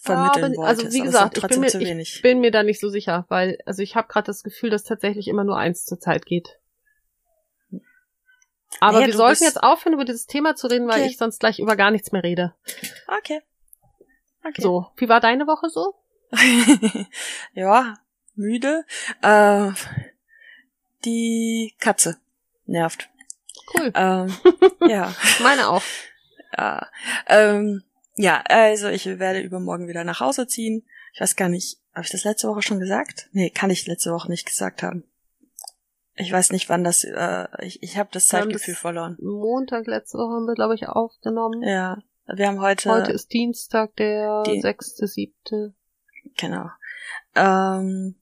vermitteln 0.02 0.56
wolltest. 0.56 0.84
also 0.86 0.94
wie 0.96 1.02
gesagt, 1.02 1.38
ich 1.38 1.48
bin, 1.48 1.60
mir, 1.60 2.00
ich 2.00 2.22
bin 2.22 2.40
mir 2.40 2.52
da 2.52 2.64
nicht 2.64 2.80
so 2.80 2.90
sicher, 2.90 3.26
weil 3.30 3.58
also 3.66 3.82
ich 3.82 3.96
habe 3.96 4.08
gerade 4.08 4.28
das 4.28 4.44
Gefühl, 4.44 4.70
dass 4.70 4.84
tatsächlich 4.84 5.28
immer 5.28 5.44
nur 5.44 5.58
eins 5.58 5.86
zur 5.86 6.00
Zeit 6.00 6.26
geht. 6.26 6.58
Aber 8.80 9.00
Naja, 9.00 9.08
wir 9.08 9.14
sollten 9.16 9.44
jetzt 9.44 9.62
aufhören, 9.62 9.94
über 9.94 10.06
dieses 10.06 10.28
Thema 10.28 10.56
zu 10.56 10.68
reden, 10.68 10.88
weil 10.88 11.02
Okay. 11.02 11.10
ich 11.10 11.18
sonst 11.18 11.40
gleich 11.40 11.60
über 11.60 11.76
gar 11.76 11.92
nichts 11.92 12.12
mehr 12.12 12.24
rede. 12.24 12.54
Okay. 13.08 13.42
Okay. 14.44 14.62
So, 14.62 14.88
wie 14.98 15.10
war 15.10 15.20
deine 15.20 15.46
Woche 15.46 15.70
so? 15.70 15.94
ja, 17.54 17.96
müde. 18.36 18.86
Äh, 19.22 19.72
die 21.06 21.76
Katze 21.80 22.18
nervt. 22.66 23.10
Cool. 23.76 23.92
Ähm, 23.94 24.34
ja. 24.88 25.14
Meine 25.42 25.70
auch. 25.70 25.84
Ja, 26.58 26.90
ähm, 27.28 27.82
ja, 28.16 28.44
also 28.48 28.88
ich 28.90 29.06
werde 29.06 29.40
übermorgen 29.42 29.88
wieder 29.88 30.04
nach 30.04 30.20
Hause 30.20 30.48
ziehen. 30.48 30.86
Ich 31.14 31.22
weiß 31.22 31.36
gar 31.36 31.50
nicht, 31.50 31.80
habe 31.94 32.06
ich 32.06 32.12
das 32.12 32.24
letzte 32.24 32.48
Woche 32.48 32.62
schon 32.62 32.80
gesagt? 32.80 33.30
Nee, 33.32 33.50
kann 33.50 33.70
ich 33.70 33.88
letzte 33.88 34.12
Woche 34.12 34.30
nicht 34.30 34.46
gesagt 34.46 34.84
haben. 34.84 35.04
Ich 36.16 36.32
weiß 36.32 36.52
nicht, 36.52 36.70
wann 36.70 36.84
das, 36.84 37.04
äh, 37.04 37.48
ich, 37.62 37.82
ich 37.82 37.98
habe 37.98 38.10
das 38.12 38.28
Zeitgefühl 38.28 38.74
das 38.74 38.82
verloren. 38.82 39.18
Montag 39.22 39.88
letzte 39.88 40.18
Woche 40.18 40.36
haben 40.36 40.46
wir, 40.46 40.56
glaube 40.56 40.76
ich, 40.76 40.88
aufgenommen. 40.88 41.64
Ja, 41.64 41.98
wir 42.28 42.48
haben 42.48 42.62
heute, 42.62 42.90
Heute 42.90 43.12
ist 43.12 43.34
Dienstag, 43.34 43.96
der 43.96 44.44
sechste, 44.60 45.08
siebte. 45.08 45.74
genau. 46.38 46.70
Ähm, 47.36 48.21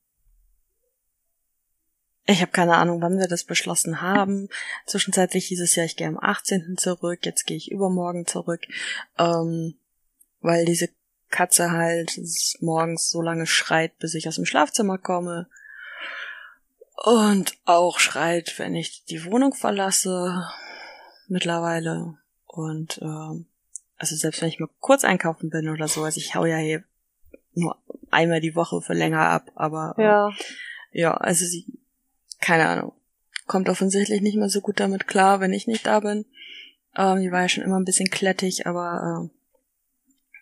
ich 2.30 2.42
habe 2.42 2.52
keine 2.52 2.76
Ahnung, 2.76 3.02
wann 3.02 3.18
wir 3.18 3.28
das 3.28 3.44
beschlossen 3.44 4.02
haben. 4.02 4.50
Zwischenzeitlich 4.86 5.48
hieß 5.48 5.62
es 5.62 5.76
ja, 5.76 5.84
ich 5.84 5.96
gehe 5.96 6.08
am 6.08 6.20
18. 6.20 6.76
zurück, 6.78 7.26
jetzt 7.26 7.46
gehe 7.46 7.58
ich 7.58 7.72
übermorgen 7.72 8.26
zurück, 8.28 8.62
ähm, 9.18 9.76
weil 10.42 10.66
diese 10.66 10.90
Katze 11.30 11.72
halt 11.72 12.20
morgens 12.60 13.10
so 13.10 13.22
lange 13.22 13.46
schreit, 13.46 13.98
bis 14.00 14.16
ich 14.16 14.28
aus 14.28 14.36
dem 14.36 14.46
Schlafzimmer 14.46 14.98
komme. 14.98 15.48
Und 17.04 17.58
auch 17.66 18.00
schreit, 18.00 18.60
wenn 18.60 18.76
ich 18.76 19.06
die 19.06 19.24
Wohnung 19.26 19.54
verlasse, 19.54 20.46
mittlerweile. 21.28 22.18
Und 22.46 23.00
ähm, 23.02 23.46
also 23.98 24.16
selbst 24.16 24.42
wenn 24.42 24.50
ich 24.50 24.60
mal 24.60 24.70
kurz 24.80 25.04
einkaufen 25.04 25.50
bin 25.50 25.70
oder 25.70 25.88
so, 25.88 26.04
also 26.04 26.18
ich 26.18 26.36
hau 26.36 26.46
ja 26.46 26.58
hier 26.58 26.84
nur 27.54 27.78
einmal 28.12 28.42
die 28.42 28.56
Woche 28.56 28.82
für 28.82 28.94
länger 28.94 29.22
ab, 29.22 29.52
aber 29.56 29.96
äh, 29.98 30.04
Ja. 30.04 30.32
ja, 30.92 31.14
also 31.16 31.46
sie, 31.46 31.79
keine 32.40 32.68
Ahnung, 32.68 32.94
kommt 33.48 33.70
offensichtlich 33.70 34.22
nicht 34.22 34.38
mehr 34.38 34.50
so 34.50 34.62
gut 34.62 34.80
damit 34.80 35.08
klar, 35.08 35.40
wenn 35.40 35.54
ich 35.54 35.68
nicht 35.68 35.86
da 35.86 36.00
bin. 36.00 36.26
Ähm, 36.96 37.22
die 37.22 37.32
war 37.32 37.42
ja 37.42 37.50
schon 37.50 37.64
immer 37.64 37.80
ein 37.80 37.86
bisschen 37.86 38.10
klettig, 38.10 38.68
aber 38.68 39.22
ähm, 39.22 39.32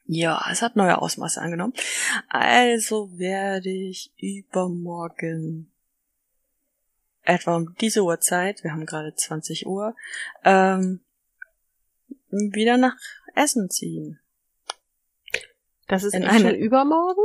ja, 0.05 0.41
es 0.51 0.61
hat 0.61 0.75
neue 0.75 1.01
Ausmaße 1.01 1.41
angenommen. 1.41 1.73
Also 2.29 3.17
werde 3.17 3.69
ich 3.69 4.13
übermorgen 4.17 5.71
etwa 7.23 7.57
um 7.57 7.75
diese 7.81 8.03
Uhrzeit, 8.03 8.63
wir 8.63 8.71
haben 8.71 8.85
gerade 8.85 9.13
20 9.13 9.67
Uhr, 9.67 9.95
ähm, 10.45 11.01
wieder 12.29 12.77
nach 12.77 12.95
Essen 13.35 13.69
ziehen. 13.69 14.19
Das 15.89 16.03
ist 16.03 16.13
In 16.13 16.23
echt 16.23 16.31
eine- 16.33 16.49
schon 16.51 16.55
übermorgen? 16.55 17.21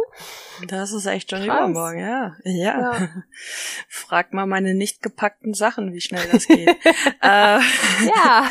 Das 0.69 0.93
ist 0.93 1.07
echt 1.07 1.31
schon 1.31 1.41
Krass. 1.45 1.47
übermorgen, 1.59 1.99
ja. 1.99 2.37
ja. 2.45 2.53
Ja. 2.93 3.09
Frag 3.89 4.33
mal 4.33 4.47
meine 4.47 4.75
nicht 4.75 5.03
gepackten 5.03 5.53
Sachen, 5.53 5.93
wie 5.93 6.01
schnell 6.01 6.25
das 6.31 6.47
geht. 6.47 6.69
äh, 7.21 7.59
Ja. 7.59 8.49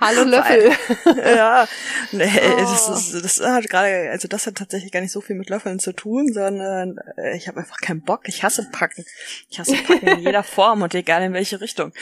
Hallo 0.00 0.22
Löffel. 0.30 0.70
ja, 1.16 1.66
nee, 2.12 2.30
Oh. 2.44 2.58
das, 2.60 2.88
ist, 3.12 3.24
das 3.24 3.40
hat 3.44 3.68
gerade, 3.68 4.10
also 4.10 4.28
das 4.28 4.46
hat 4.46 4.54
tatsächlich 4.54 4.92
gar 4.92 5.00
nicht 5.00 5.10
so 5.12 5.20
viel 5.20 5.34
mit 5.34 5.50
Löffeln 5.50 5.80
zu 5.80 5.92
tun, 5.92 6.32
sondern 6.32 6.98
äh, 7.16 7.36
ich 7.36 7.48
habe 7.48 7.58
einfach 7.58 7.78
keinen 7.80 8.02
Bock. 8.02 8.28
Ich 8.28 8.44
hasse 8.44 8.68
Packen. 8.70 9.04
Ich 9.50 9.58
hasse 9.58 9.74
Packen 9.82 10.06
in 10.06 10.20
jeder 10.20 10.44
Form 10.44 10.82
und 10.82 10.94
egal 10.94 11.22
in 11.24 11.32
welche 11.32 11.60
Richtung. 11.60 11.92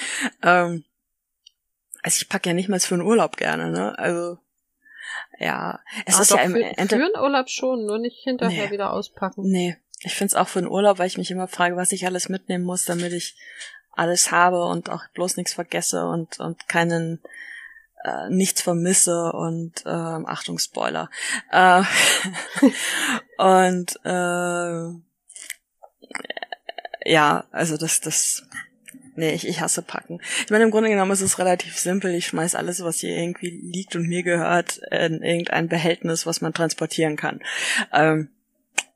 Ähm, 0.42 0.84
also 2.02 2.16
ich 2.20 2.28
packe 2.28 2.50
ja 2.50 2.54
nicht 2.54 2.68
mal 2.68 2.78
für 2.80 2.94
einen 2.94 3.04
Urlaub 3.06 3.36
gerne, 3.38 3.70
ne? 3.70 3.98
Also 3.98 4.38
ja, 5.42 5.80
es 6.06 6.16
Ah, 6.16 6.22
ist 6.22 6.30
doch, 6.30 6.36
ja 6.38 6.44
im 6.44 6.52
für, 6.52 6.64
Ende 6.64 6.96
für 6.96 7.04
einen 7.04 7.16
Urlaub 7.22 7.48
schon, 7.50 7.84
nur 7.86 7.98
nicht 7.98 8.22
hinterher 8.22 8.66
Nee. 8.66 8.70
wieder 8.72 8.92
auspacken. 8.92 9.42
Nee, 9.50 9.76
ich 10.00 10.14
find's 10.14 10.34
auch 10.34 10.48
für 10.48 10.60
den 10.60 10.70
Urlaub, 10.70 10.98
weil 10.98 11.06
ich 11.06 11.18
mich 11.18 11.30
immer 11.30 11.48
frage, 11.48 11.76
was 11.76 11.92
ich 11.92 12.06
alles 12.06 12.28
mitnehmen 12.28 12.64
muss, 12.64 12.84
damit 12.84 13.12
ich 13.12 13.36
alles 13.92 14.30
habe 14.30 14.64
und 14.64 14.88
auch 14.90 15.02
bloß 15.14 15.36
nichts 15.36 15.52
vergesse 15.52 16.06
und, 16.06 16.38
und 16.40 16.68
keinen 16.68 17.20
äh, 18.04 18.28
nichts 18.30 18.62
vermisse 18.62 19.32
und 19.32 19.82
ähm, 19.86 20.26
Achtung 20.26 20.58
Spoiler. 20.58 21.10
Äh, 21.50 21.82
und 23.38 23.98
äh, 24.04 24.90
ja, 27.04 27.44
also 27.50 27.76
das, 27.76 28.00
das 28.00 28.44
Nee, 29.14 29.34
ich, 29.34 29.46
ich 29.46 29.60
hasse 29.60 29.82
Packen. 29.82 30.20
Ich 30.44 30.50
meine, 30.50 30.64
im 30.64 30.70
Grunde 30.70 30.88
genommen 30.88 31.10
ist 31.10 31.20
es 31.20 31.38
relativ 31.38 31.78
simpel. 31.78 32.14
Ich 32.14 32.26
schmeiß 32.26 32.54
alles, 32.54 32.82
was 32.82 33.00
hier 33.00 33.14
irgendwie 33.14 33.50
liegt 33.50 33.94
und 33.94 34.08
mir 34.08 34.22
gehört, 34.22 34.78
in 34.90 35.22
irgendein 35.22 35.68
Behältnis, 35.68 36.24
was 36.24 36.40
man 36.40 36.54
transportieren 36.54 37.16
kann. 37.16 37.40
Ähm, 37.92 38.30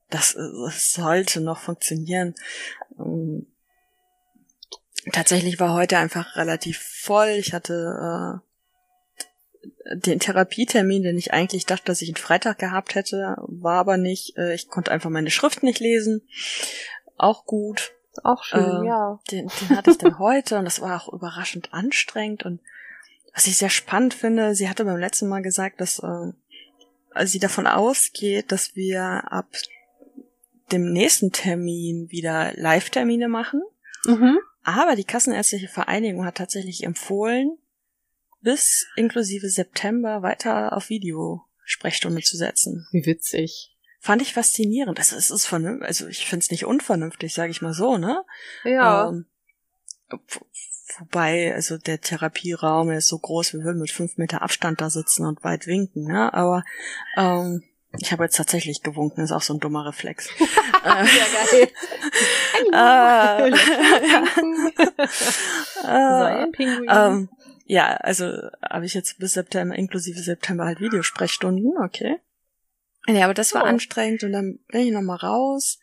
das, 0.09 0.35
das 0.35 0.93
sollte 0.93 1.41
noch 1.41 1.59
funktionieren. 1.59 2.35
Ähm, 2.99 3.47
tatsächlich 5.13 5.61
war 5.61 5.75
heute 5.75 5.99
einfach 5.99 6.37
relativ 6.37 6.79
voll. 6.79 7.29
Ich 7.39 7.53
hatte 7.53 8.43
äh, 9.91 9.97
den 9.97 10.21
Therapietermin, 10.21 11.03
den 11.03 11.19
ich 11.19 11.33
eigentlich 11.33 11.67
dachte, 11.67 11.85
dass 11.85 12.03
ich 12.03 12.09
einen 12.09 12.17
Freitag 12.17 12.59
gehabt 12.59 12.95
hätte, 12.95 13.37
war 13.47 13.81
aber 13.81 13.99
nicht. 13.99 14.37
Äh, 14.39 14.55
ich 14.55 14.69
konnte 14.69 14.93
einfach 14.93 15.11
meine 15.11 15.31
Schrift 15.31 15.63
nicht 15.63 15.81
lesen. 15.81 16.23
Auch 17.19 17.45
gut. 17.45 17.93
Auch 18.25 18.45
schön, 18.45 18.85
Äh, 18.85 18.87
ja. 18.87 19.21
Den, 19.31 19.51
den 19.61 19.77
hatte 19.77 19.91
ich 19.91 19.99
dann 19.99 20.19
heute 20.19 20.59
und 20.59 20.65
das 20.65 20.81
war 20.81 21.01
auch 21.01 21.13
überraschend 21.13 21.73
anstrengend 21.73 22.45
und 22.45 22.61
was 23.35 23.47
ich 23.47 23.59
sehr 23.59 23.71
spannend 23.71 24.15
finde, 24.15 24.55
sie 24.55 24.69
hatte 24.69 24.87
beim 24.87 24.97
letzten 24.97 25.29
Mal 25.29 25.43
gesagt, 25.43 25.81
dass 25.83 25.99
äh, 25.99 26.33
sie 27.27 27.39
davon 27.39 27.67
ausgeht, 27.67 28.51
dass 28.51 28.75
wir 28.75 29.31
ab 29.31 29.49
dem 30.73 30.91
nächsten 30.93 31.33
Termin 31.33 32.11
wieder 32.11 32.53
Live-Termine 32.57 33.29
machen. 33.29 33.63
Mhm. 34.07 34.39
Aber 34.63 34.97
die 34.97 35.05
Kassenärztliche 35.05 35.69
Vereinigung 35.69 36.25
hat 36.25 36.37
tatsächlich 36.37 36.83
empfohlen, 36.83 37.59
bis 38.41 38.87
inklusive 38.97 39.49
September 39.49 40.23
weiter 40.23 40.73
auf 40.77 40.89
Videosprechstunde 40.89 42.23
zu 42.23 42.37
setzen. 42.37 42.89
Wie 42.91 43.07
witzig. 43.07 43.76
Fand 44.07 44.23
ich 44.23 44.35
faszinierend. 44.35 44.99
Das 45.01 45.11
ist, 45.11 45.31
ist 45.31 45.47
vernünftig, 45.47 45.85
also 45.89 46.07
ich 46.07 46.27
finde 46.27 46.45
es 46.45 46.51
nicht 46.53 46.65
unvernünftig, 46.65 47.35
sage 47.35 47.51
ich 47.51 47.61
mal 47.61 47.73
so, 47.75 47.99
ne? 47.99 48.25
Ja. 48.63 49.09
Ähm, 49.09 49.27
wo- 50.11 50.47
wobei, 51.01 51.53
also 51.53 51.77
der 51.77 52.01
Therapieraum 52.01 52.93
ist 52.93 53.09
so 53.09 53.19
groß, 53.19 53.53
wir 53.55 53.65
würden 53.65 53.81
mit 53.81 53.91
fünf 53.91 54.17
Meter 54.17 54.43
Abstand 54.43 54.81
da 54.81 54.91
sitzen 54.91 55.27
und 55.27 55.43
weit 55.43 55.67
winken, 55.67 56.05
ne? 56.05 56.33
Aber 56.33 56.63
ähm, 57.17 57.65
ich 57.99 58.13
habe 58.13 58.23
jetzt 58.23 58.37
tatsächlich 58.37 58.83
gewunken, 58.85 59.23
ist 59.23 59.33
auch 59.33 59.43
so 59.43 59.55
ein 59.55 59.59
dummer 59.59 59.85
Reflex. 59.87 60.29
äh, 60.39 60.89
ja, 60.89 61.05
geil. 61.51 61.69
äh, 63.49 63.51
Sei 65.83 66.43
äh, 66.45 66.47
Pinguin. 66.53 66.89
ähm, 66.89 67.29
ja, 67.65 67.89
also 67.97 68.27
habe 68.63 68.87
ich 68.87 68.95
jetzt 68.95 69.19
bis 69.19 69.33
September, 69.33 69.75
inklusive 69.75 70.21
September 70.21 70.65
halt 70.67 70.81
Videosprechstunden, 70.81 71.73
okay. 71.83 72.21
Ja, 73.09 73.25
aber 73.25 73.35
das 73.35 73.55
war 73.55 73.63
Oh. 73.63 73.67
anstrengend 73.67 74.25
und 74.25 74.33
dann 74.33 74.59
bin 74.69 74.81
ich 74.83 74.93
nochmal 74.93 75.19
raus, 75.19 75.79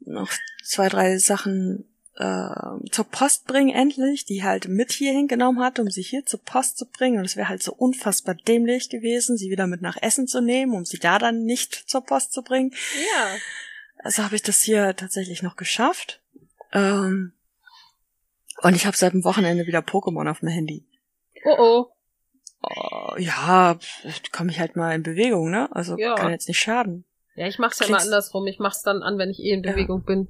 noch 0.00 0.30
zwei, 0.64 0.88
drei 0.88 1.18
Sachen 1.18 1.84
äh, 2.16 2.88
zur 2.90 3.04
Post 3.10 3.46
bringen 3.46 3.74
endlich, 3.74 4.24
die 4.24 4.42
halt 4.44 4.68
mit 4.68 4.92
hier 4.92 5.12
hingenommen 5.12 5.62
hat, 5.62 5.78
um 5.78 5.90
sie 5.90 6.02
hier 6.02 6.26
zur 6.26 6.40
Post 6.44 6.76
zu 6.78 6.86
bringen. 6.86 7.18
Und 7.18 7.24
es 7.24 7.36
wäre 7.36 7.48
halt 7.48 7.62
so 7.62 7.72
unfassbar 7.72 8.34
dämlich 8.34 8.88
gewesen, 8.90 9.36
sie 9.36 9.50
wieder 9.50 9.66
mit 9.66 9.80
nach 9.82 9.96
Essen 10.00 10.26
zu 10.28 10.40
nehmen, 10.40 10.74
um 10.74 10.84
sie 10.84 10.98
da 10.98 11.18
dann 11.18 11.44
nicht 11.44 11.74
zur 11.74 12.02
Post 12.04 12.32
zu 12.32 12.42
bringen. 12.42 12.72
ja. 13.14 13.36
Also 14.02 14.22
habe 14.22 14.34
ich 14.36 14.42
das 14.42 14.62
hier 14.62 14.96
tatsächlich 14.96 15.42
noch 15.42 15.56
geschafft. 15.56 16.20
Ähm, 16.72 17.32
und 18.62 18.74
ich 18.74 18.86
habe 18.86 18.96
seit 18.96 19.12
dem 19.12 19.24
Wochenende 19.24 19.66
wieder 19.66 19.80
Pokémon 19.80 20.30
auf 20.30 20.40
dem 20.40 20.48
Handy. 20.48 20.86
Oh 21.44 21.56
oh. 21.58 21.92
Oh, 22.62 23.14
ja, 23.18 23.78
komme 24.32 24.50
ich 24.50 24.60
halt 24.60 24.76
mal 24.76 24.94
in 24.94 25.02
Bewegung, 25.02 25.50
ne? 25.50 25.68
Also 25.74 25.96
Ja. 25.98 26.14
kann 26.14 26.30
jetzt 26.30 26.48
nicht 26.48 26.58
schaden. 26.58 27.04
Ja, 27.36 27.46
ich 27.46 27.58
mach's 27.58 27.78
ja 27.78 27.86
immer 27.86 27.96
Klingst- 27.98 28.04
andersrum. 28.06 28.46
Ich 28.48 28.58
mach's 28.58 28.82
dann 28.82 29.02
an, 29.02 29.16
wenn 29.16 29.30
ich 29.30 29.38
eh 29.38 29.52
in 29.52 29.62
Ja. 29.62 29.72
Bewegung 29.72 30.02
bin. 30.04 30.28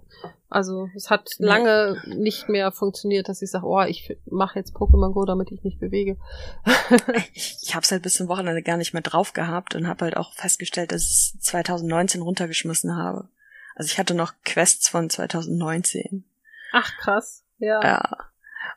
Also 0.48 0.88
es 0.94 1.10
hat 1.10 1.30
lange 1.38 2.00
nicht 2.06 2.48
mehr 2.48 2.70
funktioniert, 2.72 3.28
dass 3.28 3.40
ich 3.42 3.50
sage, 3.50 3.66
oh, 3.66 3.82
ich 3.82 4.16
mache 4.26 4.58
jetzt 4.58 4.74
Pokémon 4.76 5.12
Go, 5.12 5.24
damit 5.24 5.50
ich 5.50 5.62
mich 5.64 5.78
bewege. 5.78 6.16
Ich, 7.34 7.56
ich 7.62 7.74
habe 7.74 7.84
es 7.84 7.90
halt 7.90 8.02
bis 8.02 8.14
zum 8.14 8.28
Wochenende 8.28 8.62
gar 8.62 8.76
nicht 8.76 8.92
mehr 8.92 9.02
drauf 9.02 9.32
gehabt 9.32 9.74
und 9.74 9.86
habe 9.88 10.04
halt 10.04 10.16
auch 10.16 10.32
festgestellt, 10.34 10.92
dass 10.92 11.02
ich 11.04 11.10
es 11.10 11.40
2019 11.40 12.20
runtergeschmissen 12.22 12.96
habe. 12.96 13.28
Also 13.76 13.86
ich 13.90 13.98
hatte 13.98 14.14
noch 14.14 14.34
Quests 14.44 14.88
von 14.88 15.08
2019. 15.08 16.24
Ach 16.72 16.90
krass. 16.98 17.44
Ja. 17.58 17.80
Ja. 17.82 18.16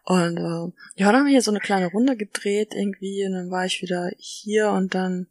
Und 0.04 0.38
äh, 0.38 1.02
ja, 1.02 1.08
dann 1.08 1.16
haben 1.16 1.26
wir 1.26 1.32
hier 1.32 1.42
so 1.42 1.52
eine 1.52 1.60
kleine 1.60 1.88
Runde 1.88 2.18
gedreht 2.18 2.74
irgendwie 2.74 3.26
und 3.26 3.34
dann 3.34 3.52
war 3.52 3.66
ich 3.66 3.82
wieder 3.82 4.12
hier 4.18 4.72
und 4.72 4.94
dann 4.96 5.28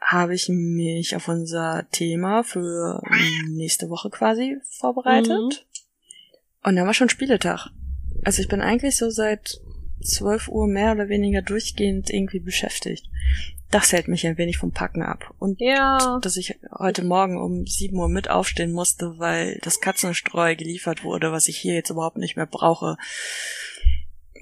habe 0.00 0.34
ich 0.34 0.48
mich 0.48 1.16
auf 1.16 1.28
unser 1.28 1.86
Thema 1.90 2.44
für 2.44 3.02
nächste 3.48 3.90
Woche 3.90 4.10
quasi 4.10 4.58
vorbereitet. 4.78 5.28
Mhm. 5.28 5.50
Und 6.64 6.76
dann 6.76 6.86
war 6.86 6.94
schon 6.94 7.08
Spieletag. 7.08 7.68
Also 8.24 8.40
ich 8.40 8.48
bin 8.48 8.60
eigentlich 8.60 8.96
so 8.96 9.10
seit 9.10 9.60
12 10.02 10.48
Uhr 10.48 10.66
mehr 10.66 10.92
oder 10.92 11.08
weniger 11.08 11.42
durchgehend 11.42 12.10
irgendwie 12.10 12.40
beschäftigt. 12.40 13.06
Das 13.70 13.92
hält 13.92 14.08
mich 14.08 14.26
ein 14.26 14.38
wenig 14.38 14.56
vom 14.58 14.72
Packen 14.72 15.02
ab. 15.02 15.34
Und 15.38 15.60
Ja. 15.60 16.18
dass 16.22 16.36
ich 16.38 16.58
heute 16.78 17.04
Morgen 17.04 17.36
um 17.38 17.66
7 17.66 17.96
Uhr 17.98 18.08
mit 18.08 18.30
aufstehen 18.30 18.72
musste, 18.72 19.18
weil 19.18 19.58
das 19.62 19.80
Katzenstreu 19.80 20.56
geliefert 20.56 21.04
wurde, 21.04 21.32
was 21.32 21.48
ich 21.48 21.58
hier 21.58 21.74
jetzt 21.74 21.90
überhaupt 21.90 22.16
nicht 22.16 22.36
mehr 22.36 22.46
brauche, 22.46 22.96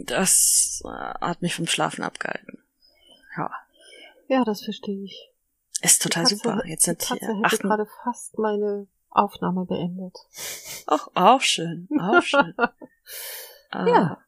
das 0.05 0.83
äh, 0.85 0.89
hat 0.89 1.43
mich 1.43 1.55
vom 1.55 1.67
Schlafen 1.67 2.05
abgehalten. 2.05 2.59
Ja, 3.37 3.51
Ja, 4.29 4.45
das 4.45 4.63
verstehe 4.63 5.05
ich. 5.05 5.31
ist 5.83 6.03
total 6.03 6.25
Katze- 6.25 6.37
super. 6.37 6.63
Jetzt 6.67 6.85
sind 6.85 7.03
Die 7.03 7.07
Katze 7.07 7.27
hier 7.27 7.43
hätte 7.51 7.59
gerade 7.59 7.87
fast 8.05 8.39
meine 8.39 8.87
Aufnahme 9.11 9.65
beendet. 9.65 10.15
auch, 10.87 11.09
auch 11.15 11.41
schön, 11.41 11.89
auch 12.01 12.23
schön. 12.23 12.55
Ah. 13.71 13.87
Ja. 13.89 14.19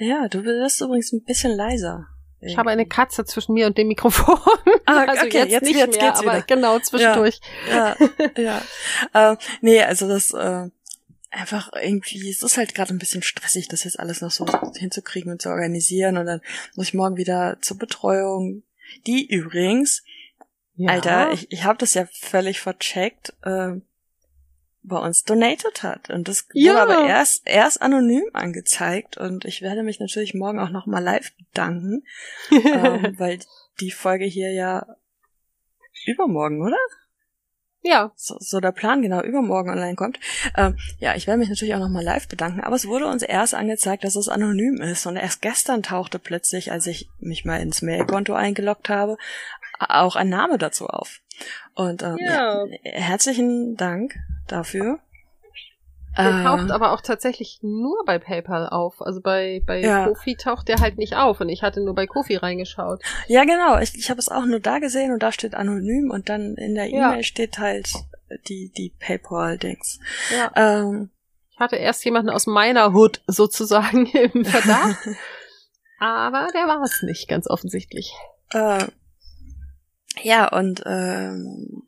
Ja, 0.00 0.28
du 0.28 0.44
wirst 0.44 0.80
übrigens 0.80 1.12
ein 1.12 1.22
bisschen 1.24 1.52
leiser. 1.52 2.06
Ich 2.42 2.56
habe 2.56 2.70
eine 2.70 2.86
Katze 2.86 3.24
zwischen 3.26 3.52
mir 3.52 3.66
und 3.66 3.76
dem 3.76 3.88
Mikrofon. 3.88 4.38
Ah, 4.86 5.04
also 5.04 5.26
okay, 5.26 5.38
jetzt, 5.38 5.50
jetzt- 5.52 5.62
nicht 5.64 5.76
jetzt 5.76 5.96
mehr, 6.00 6.08
geht's 6.08 6.20
aber 6.20 6.32
wieder. 6.38 6.42
genau 6.48 6.78
zwischendurch. 6.80 7.40
ja, 7.70 7.94
ja. 8.36 8.62
Äh, 9.32 9.36
nee, 9.60 9.80
also 9.82 10.08
das 10.08 10.32
äh, 10.32 10.68
einfach 11.30 11.70
irgendwie, 11.80 12.28
es 12.28 12.42
ist 12.42 12.56
halt 12.56 12.74
gerade 12.74 12.92
ein 12.92 12.98
bisschen 12.98 13.22
stressig, 13.22 13.68
das 13.68 13.84
jetzt 13.84 14.00
alles 14.00 14.20
noch 14.20 14.32
so 14.32 14.46
hinzukriegen 14.76 15.30
und 15.30 15.40
zu 15.42 15.48
organisieren 15.50 16.16
und 16.16 16.26
dann 16.26 16.40
muss 16.74 16.88
ich 16.88 16.94
morgen 16.94 17.16
wieder 17.18 17.58
zur 17.60 17.78
Betreuung. 17.78 18.64
Die 19.06 19.24
übrigens, 19.28 20.02
Ja. 20.74 20.90
Alter, 20.90 21.32
ich, 21.34 21.52
ich 21.52 21.62
habe 21.64 21.78
das 21.78 21.94
ja 21.94 22.08
völlig 22.12 22.60
vercheckt, 22.60 23.32
äh, 23.44 23.74
bei 24.82 24.98
uns 24.98 25.24
donated 25.24 25.82
hat 25.82 26.10
und 26.10 26.26
das 26.28 26.46
Ja. 26.54 26.72
wurde 26.72 26.82
aber 26.94 27.06
erst 27.08 27.42
erst 27.46 27.82
anonym 27.82 28.24
angezeigt 28.32 29.16
und 29.16 29.44
ich 29.44 29.60
werde 29.62 29.82
mich 29.82 30.00
natürlich 30.00 30.34
morgen 30.34 30.58
auch 30.58 30.70
noch 30.70 30.86
mal 30.86 31.02
live 31.02 31.32
bedanken, 31.36 32.04
ähm, 32.50 33.14
weil 33.18 33.38
die 33.80 33.90
Folge 33.90 34.24
hier 34.24 34.52
ja 34.52 34.86
übermorgen, 36.06 36.62
oder? 36.62 36.76
ja. 37.82 38.12
so, 38.14 38.36
so 38.40 38.60
der 38.60 38.72
Plan 38.72 39.00
genau 39.00 39.22
übermorgen 39.22 39.70
online 39.70 39.94
kommt. 39.96 40.20
Ähm, 40.56 40.76
ja, 40.98 41.14
ich 41.14 41.26
werde 41.26 41.38
mich 41.38 41.48
natürlich 41.48 41.74
auch 41.74 41.78
nochmal 41.78 42.04
live 42.04 42.28
bedanken, 42.28 42.60
aber 42.60 42.76
es 42.76 42.86
wurde 42.86 43.06
uns 43.06 43.22
erst 43.22 43.54
angezeigt, 43.54 44.04
dass 44.04 44.16
es 44.16 44.28
anonym 44.28 44.80
ist 44.82 45.06
und 45.06 45.16
erst 45.16 45.40
gestern 45.40 45.82
tauchte 45.82 46.18
plötzlich, 46.18 46.72
als 46.72 46.86
ich 46.86 47.08
mich 47.20 47.44
mal 47.46 47.60
ins 47.60 47.80
Mailkonto 47.82 48.34
eingeloggt 48.34 48.88
habe, 48.90 49.16
auch 49.78 50.14
ein 50.16 50.28
Name 50.28 50.58
dazu 50.58 50.88
auf. 50.88 51.20
Und 51.74 52.02
ähm, 52.02 52.18
Ja. 52.18 52.66
ja, 52.66 52.78
herzlichen 52.82 53.76
Dank 53.76 54.14
dafür. 54.52 54.98
Der 56.18 56.40
Äh, 56.40 56.42
taucht 56.44 56.70
aber 56.72 56.92
auch 56.92 57.00
tatsächlich 57.02 57.60
nur 57.62 58.04
bei 58.04 58.18
PayPal 58.18 58.68
auf. 58.68 59.00
Also 59.00 59.20
bei, 59.20 59.62
bei 59.64 59.80
Ja. 59.80 60.06
Kofi 60.08 60.34
taucht 60.36 60.66
der 60.68 60.80
halt 60.80 60.98
nicht 60.98 61.14
auf 61.14 61.40
und 61.40 61.48
ich 61.48 61.62
hatte 61.62 61.80
nur 61.80 61.94
bei 61.94 62.06
Kofi 62.08 62.34
reingeschaut. 62.36 63.00
ja, 63.28 63.44
genau. 63.44 63.78
Ich, 63.78 63.94
ich 63.96 64.10
habe 64.10 64.18
es 64.18 64.28
auch 64.28 64.44
nur 64.44 64.58
da 64.60 64.80
gesehen 64.80 65.12
und 65.12 65.22
da 65.22 65.30
steht 65.30 65.54
anonym 65.54 66.10
und 66.10 66.28
dann 66.28 66.56
in 66.56 66.74
der 66.74 66.86
Ja. 66.86 67.10
E-Mail 67.12 67.22
steht 67.22 67.58
halt 67.58 67.92
die, 68.48 68.72
die 68.76 68.92
PayPal-Dings. 68.98 70.00
Ja. 70.36 70.50
Ähm, 70.56 71.10
Ich 71.52 71.60
hatte 71.60 71.76
erst 71.76 72.04
jemanden 72.04 72.30
aus 72.30 72.46
meiner 72.46 72.92
Hood 72.92 73.22
sozusagen 73.28 74.06
im 74.32 74.44
Verdacht, 74.44 74.98
aber 76.00 76.48
der 76.54 76.66
war 76.66 76.82
es 76.82 77.02
nicht, 77.02 77.28
ganz 77.28 77.48
offensichtlich. 77.48 78.12
Äh, 78.52 78.84
ja, 80.22 80.48
und 80.48 80.82
ähm, 80.86 81.84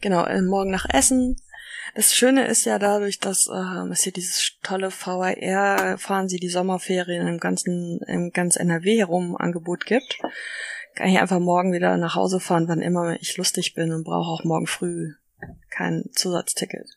genau, 0.00 0.24
äh, 0.24 0.40
morgen 0.40 0.70
nach 0.70 0.86
Essen. 0.88 1.36
Das 1.94 2.14
Schöne 2.14 2.46
ist 2.46 2.64
ja 2.64 2.78
dadurch, 2.78 3.18
dass 3.18 3.48
ähm, 3.48 3.90
es 3.92 4.02
hier 4.02 4.12
dieses 4.12 4.58
tolle 4.62 4.90
VRR, 4.90 5.98
fahren 5.98 6.28
sie 6.28 6.38
die 6.38 6.48
Sommerferien 6.48 7.26
im 7.26 7.38
ganzen, 7.38 8.00
im 8.06 8.30
ganz 8.30 8.56
NRW 8.56 8.98
herum 8.98 9.36
Angebot 9.36 9.86
gibt. 9.86 10.18
Kann 10.94 11.08
ich 11.08 11.18
einfach 11.18 11.38
morgen 11.38 11.72
wieder 11.72 11.96
nach 11.96 12.14
Hause 12.14 12.40
fahren, 12.40 12.68
wann 12.68 12.82
immer 12.82 13.20
ich 13.20 13.36
lustig 13.36 13.74
bin 13.74 13.92
und 13.92 14.04
brauche 14.04 14.30
auch 14.30 14.44
morgen 14.44 14.66
früh 14.66 15.12
kein 15.70 16.04
Zusatzticket. 16.12 16.88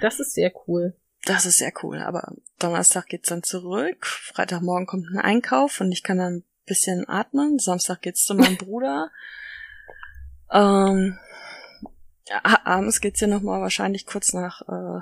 Das 0.00 0.20
ist 0.20 0.34
sehr 0.34 0.52
cool. 0.66 0.94
Das 1.24 1.46
ist 1.46 1.58
sehr 1.58 1.72
cool. 1.82 1.98
Aber 1.98 2.34
Donnerstag 2.58 3.06
geht's 3.06 3.28
dann 3.28 3.42
zurück. 3.42 4.06
Freitagmorgen 4.06 4.86
kommt 4.86 5.06
ein 5.12 5.18
Einkauf 5.18 5.80
und 5.80 5.92
ich 5.92 6.02
kann 6.02 6.18
dann 6.18 6.36
ein 6.36 6.44
bisschen 6.66 7.08
atmen. 7.08 7.58
Samstag 7.58 8.02
geht's 8.02 8.24
zu 8.24 8.34
meinem 8.34 8.56
Bruder. 8.58 9.10
Ähm, 10.50 11.18
abends 12.42 13.00
geht's 13.00 13.18
hier 13.18 13.28
nochmal 13.28 13.60
wahrscheinlich 13.60 14.06
kurz 14.06 14.32
nach 14.32 14.62
äh, 14.68 15.00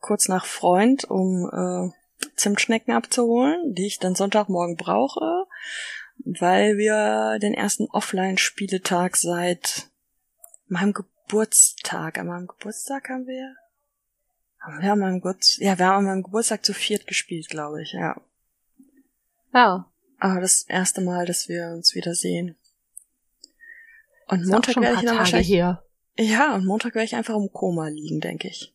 kurz 0.00 0.28
nach 0.28 0.44
Freund, 0.44 1.04
um 1.04 1.50
äh, 1.50 2.28
Zimtschnecken 2.36 2.94
abzuholen, 2.94 3.74
die 3.74 3.86
ich 3.86 3.98
dann 3.98 4.14
Sonntagmorgen 4.14 4.76
brauche, 4.76 5.46
weil 6.18 6.76
wir 6.76 7.38
den 7.40 7.54
ersten 7.54 7.86
Offline-Spieletag 7.90 9.16
seit 9.16 9.88
meinem 10.66 10.92
Geburtstag, 10.92 12.18
an 12.18 12.28
meinem 12.28 12.46
Geburtstag 12.46 13.08
haben 13.08 13.26
wir 13.26 13.56
wir 14.78 14.90
haben 14.90 15.02
am 15.02 15.20
Geburt 15.20 15.58
ja, 15.58 15.78
wir 15.78 15.86
haben 15.86 15.98
an 15.98 16.04
meinem 16.04 16.22
Geburtstag 16.22 16.64
zu 16.64 16.72
viert 16.72 17.06
gespielt, 17.06 17.48
glaube 17.48 17.82
ich, 17.82 17.92
ja. 17.92 18.16
Ja. 19.52 19.90
Aber 20.18 20.40
das 20.40 20.62
erste 20.62 21.00
Mal, 21.00 21.26
dass 21.26 21.48
wir 21.48 21.68
uns 21.74 21.94
wieder 21.94 22.14
sehen. 22.14 22.56
Und 24.28 24.46
Montag 24.46 24.76
werde 24.76 24.96
ich 24.96 25.04
dann 25.04 25.18
wahrscheinlich. 25.18 25.48
her. 25.48 25.83
Ja, 26.16 26.54
und 26.54 26.64
Montag 26.66 26.94
werde 26.94 27.06
ich 27.06 27.14
einfach 27.16 27.34
im 27.34 27.50
Koma 27.52 27.88
liegen, 27.88 28.20
denke 28.20 28.48
ich. 28.48 28.72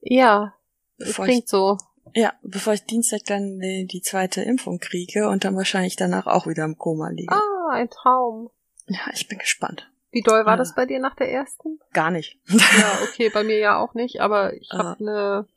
Ja, 0.00 0.54
Bevor 0.98 1.24
ich, 1.26 1.30
klingt 1.30 1.48
so. 1.48 1.76
ja, 2.14 2.32
bevor 2.42 2.72
ich 2.72 2.84
Dienstag 2.84 3.20
dann 3.26 3.58
die, 3.60 4.00
zweite 4.02 4.42
Impfung 4.42 4.78
kriege 4.78 5.28
und 5.28 5.44
dann 5.44 5.56
wahrscheinlich 5.56 5.96
danach 5.96 6.26
auch 6.26 6.46
wieder 6.46 6.64
im 6.64 6.78
Koma 6.78 7.10
liege. 7.10 7.34
Ah, 7.34 7.72
ein 7.72 7.90
Traum. 7.90 8.50
Ja, 8.86 9.00
ich 9.12 9.28
bin 9.28 9.38
gespannt. 9.38 9.90
Wie 10.10 10.22
doll 10.22 10.44
war 10.46 10.54
Ah. 10.54 10.56
das 10.56 10.74
bei 10.74 10.86
dir 10.86 10.98
nach 11.00 11.14
der 11.16 11.30
ersten? 11.30 11.78
Gar 11.92 12.10
nicht. 12.10 12.38
Ja, 12.48 12.58
okay, 13.04 13.30
bei 13.32 13.44
mir 13.44 13.58
ja 13.58 13.78
auch 13.78 13.94
nicht, 13.94 14.20
aber 14.20 14.54
ich 14.54 14.68
Ah. 14.72 14.78
habe 14.78 15.00
eine 15.00 15.48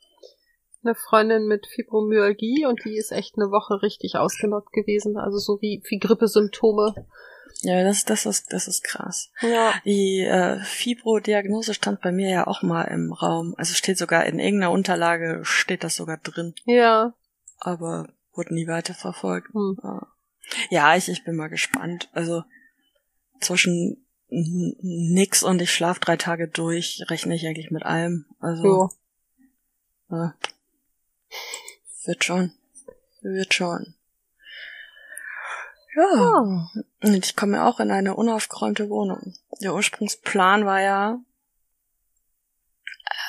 eine 0.86 0.96
Freundin 0.96 1.48
mit 1.48 1.66
Fibromyalgie 1.68 2.66
und 2.66 2.84
die 2.84 2.98
ist 2.98 3.14
echt 3.14 3.36
eine 3.38 3.52
Woche 3.52 3.82
richtig 3.82 4.18
ausgenockt 4.18 4.74
gewesen, 4.74 5.16
also 5.16 5.38
so 5.38 5.62
wie, 5.62 5.82
wie 5.86 5.98
Grippesymptome. 5.98 6.94
Ja, 7.62 7.84
das, 7.84 8.06
das 8.06 8.26
ist, 8.26 8.52
das 8.52 8.68
ist 8.68 8.84
krass. 8.84 9.30
Ja. 9.42 9.74
Die 9.86 10.22
äh, 10.22 10.60
Fibro-Diagnose 10.60 11.74
stand 11.74 12.02
bei 12.02 12.12
mir 12.12 12.30
ja 12.30 12.48
auch 12.48 12.62
mal 12.62 12.84
im 12.84 13.14
Raum. 13.14 13.54
Also 13.58 13.74
steht 13.74 13.98
sogar 13.98 14.26
in 14.26 14.40
irgendeiner 14.40 14.72
Unterlage, 14.72 15.42
steht 15.44 15.84
das 15.84 15.96
sogar 15.96 16.18
drin. 16.18 16.54
Ja. 16.66 17.14
Aber 17.60 18.10
wurde 18.34 18.54
nie 18.54 18.68
weiter 18.68 18.94
verfolgt. 18.94 19.54
Hm. 19.54 19.78
Ja, 20.70 20.96
ich, 20.96 21.08
ich 21.10 21.24
bin 21.24 21.36
mal 21.36 21.48
gespannt. 21.48 22.10
Also 22.12 22.44
zwischen 23.40 24.06
nix 24.30 25.44
und 25.44 25.62
ich 25.62 25.72
schlaf 25.72 26.00
drei 26.00 26.18
Tage 26.18 26.48
durch, 26.48 27.04
rechne 27.10 27.36
ich 27.36 27.46
eigentlich 27.46 27.72
mit 27.72 27.84
allem. 27.84 28.26
Also 28.40 28.64
Jo. 28.64 28.90
äh, 30.10 30.30
wird 32.06 32.24
schon. 32.24 32.52
Wird 33.22 33.54
schon. 33.54 33.94
Ja. 35.96 36.70
Und 37.02 37.14
ich 37.14 37.36
komme 37.36 37.58
ja 37.58 37.68
auch 37.68 37.80
in 37.80 37.92
eine 37.92 38.16
unaufgeräumte 38.16 38.90
Wohnung. 38.90 39.36
Der 39.62 39.74
Ursprungsplan 39.74 40.66
war 40.66 40.82
ja, 40.82 41.20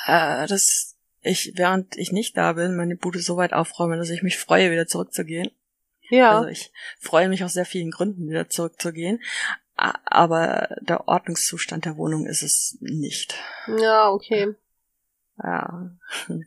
äh, 0.07 0.47
dass 0.47 0.95
ich, 1.21 1.53
während 1.55 1.97
ich 1.97 2.11
nicht 2.11 2.37
da 2.37 2.53
bin, 2.53 2.75
meine 2.75 2.95
Bude 2.95 3.19
so 3.19 3.37
weit 3.37 3.53
aufräume, 3.53 3.97
dass 3.97 4.09
ich 4.09 4.23
mich 4.23 4.37
freue, 4.37 4.71
wieder 4.71 4.87
zurückzugehen. 4.87 5.51
Ja. 6.09 6.37
Also 6.37 6.49
ich 6.49 6.71
freue 6.99 7.29
mich 7.29 7.43
aus 7.43 7.53
sehr 7.53 7.65
vielen 7.65 7.91
Gründen, 7.91 8.29
wieder 8.29 8.49
zurückzugehen. 8.49 9.21
Aber 9.75 10.69
der 10.81 11.07
Ordnungszustand 11.07 11.83
der 11.85 11.97
Wohnung 11.97 12.27
ist 12.27 12.43
es 12.43 12.77
nicht. 12.79 13.35
ja, 13.67 14.09
okay. 14.09 14.55
Ja. 15.43 15.89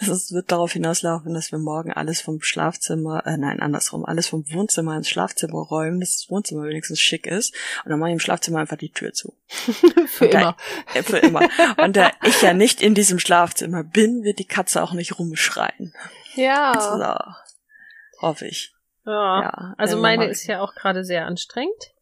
Es 0.00 0.32
wird 0.32 0.52
darauf 0.52 0.72
hinauslaufen, 0.72 1.34
dass 1.34 1.50
wir 1.52 1.58
morgen 1.58 1.92
alles 1.92 2.20
vom 2.20 2.40
Schlafzimmer, 2.42 3.26
äh, 3.26 3.36
nein, 3.36 3.60
andersrum, 3.60 4.04
alles 4.04 4.28
vom 4.28 4.44
Wohnzimmer 4.52 4.96
ins 4.96 5.08
Schlafzimmer 5.08 5.58
räumen, 5.58 5.98
dass 6.00 6.18
das 6.18 6.30
Wohnzimmer 6.30 6.64
wenigstens 6.64 7.00
schick 7.00 7.26
ist. 7.26 7.54
Und 7.84 7.90
dann 7.90 7.98
mache 7.98 8.10
ich 8.10 8.14
im 8.14 8.20
Schlafzimmer 8.20 8.60
einfach 8.60 8.76
die 8.76 8.92
Tür 8.92 9.12
zu. 9.12 9.34
Für 10.06 10.28
da- 10.28 10.40
immer. 10.40 10.56
Äh, 10.94 11.02
Für 11.02 11.18
immer. 11.18 11.48
Und 11.82 11.96
da 11.96 12.10
ich 12.24 12.40
ja 12.42 12.52
nicht 12.52 12.80
in 12.82 12.94
diesem 12.94 13.18
Schlafzimmer 13.18 13.82
bin, 13.84 14.22
wird 14.22 14.38
die 14.38 14.46
Katze 14.46 14.82
auch 14.82 14.92
nicht 14.92 15.18
rumschreien. 15.18 15.92
Ja. 16.34 16.74
So. 16.78 18.26
Hoffe 18.26 18.46
ich. 18.46 18.72
ja. 19.06 19.40
Ja. 19.42 19.74
Also 19.78 19.94
Dann 19.94 20.02
meine 20.02 20.26
ist 20.26 20.46
ja 20.46 20.60
auch 20.60 20.74
gerade 20.74 21.04
sehr 21.04 21.26
anstrengend, 21.26 21.94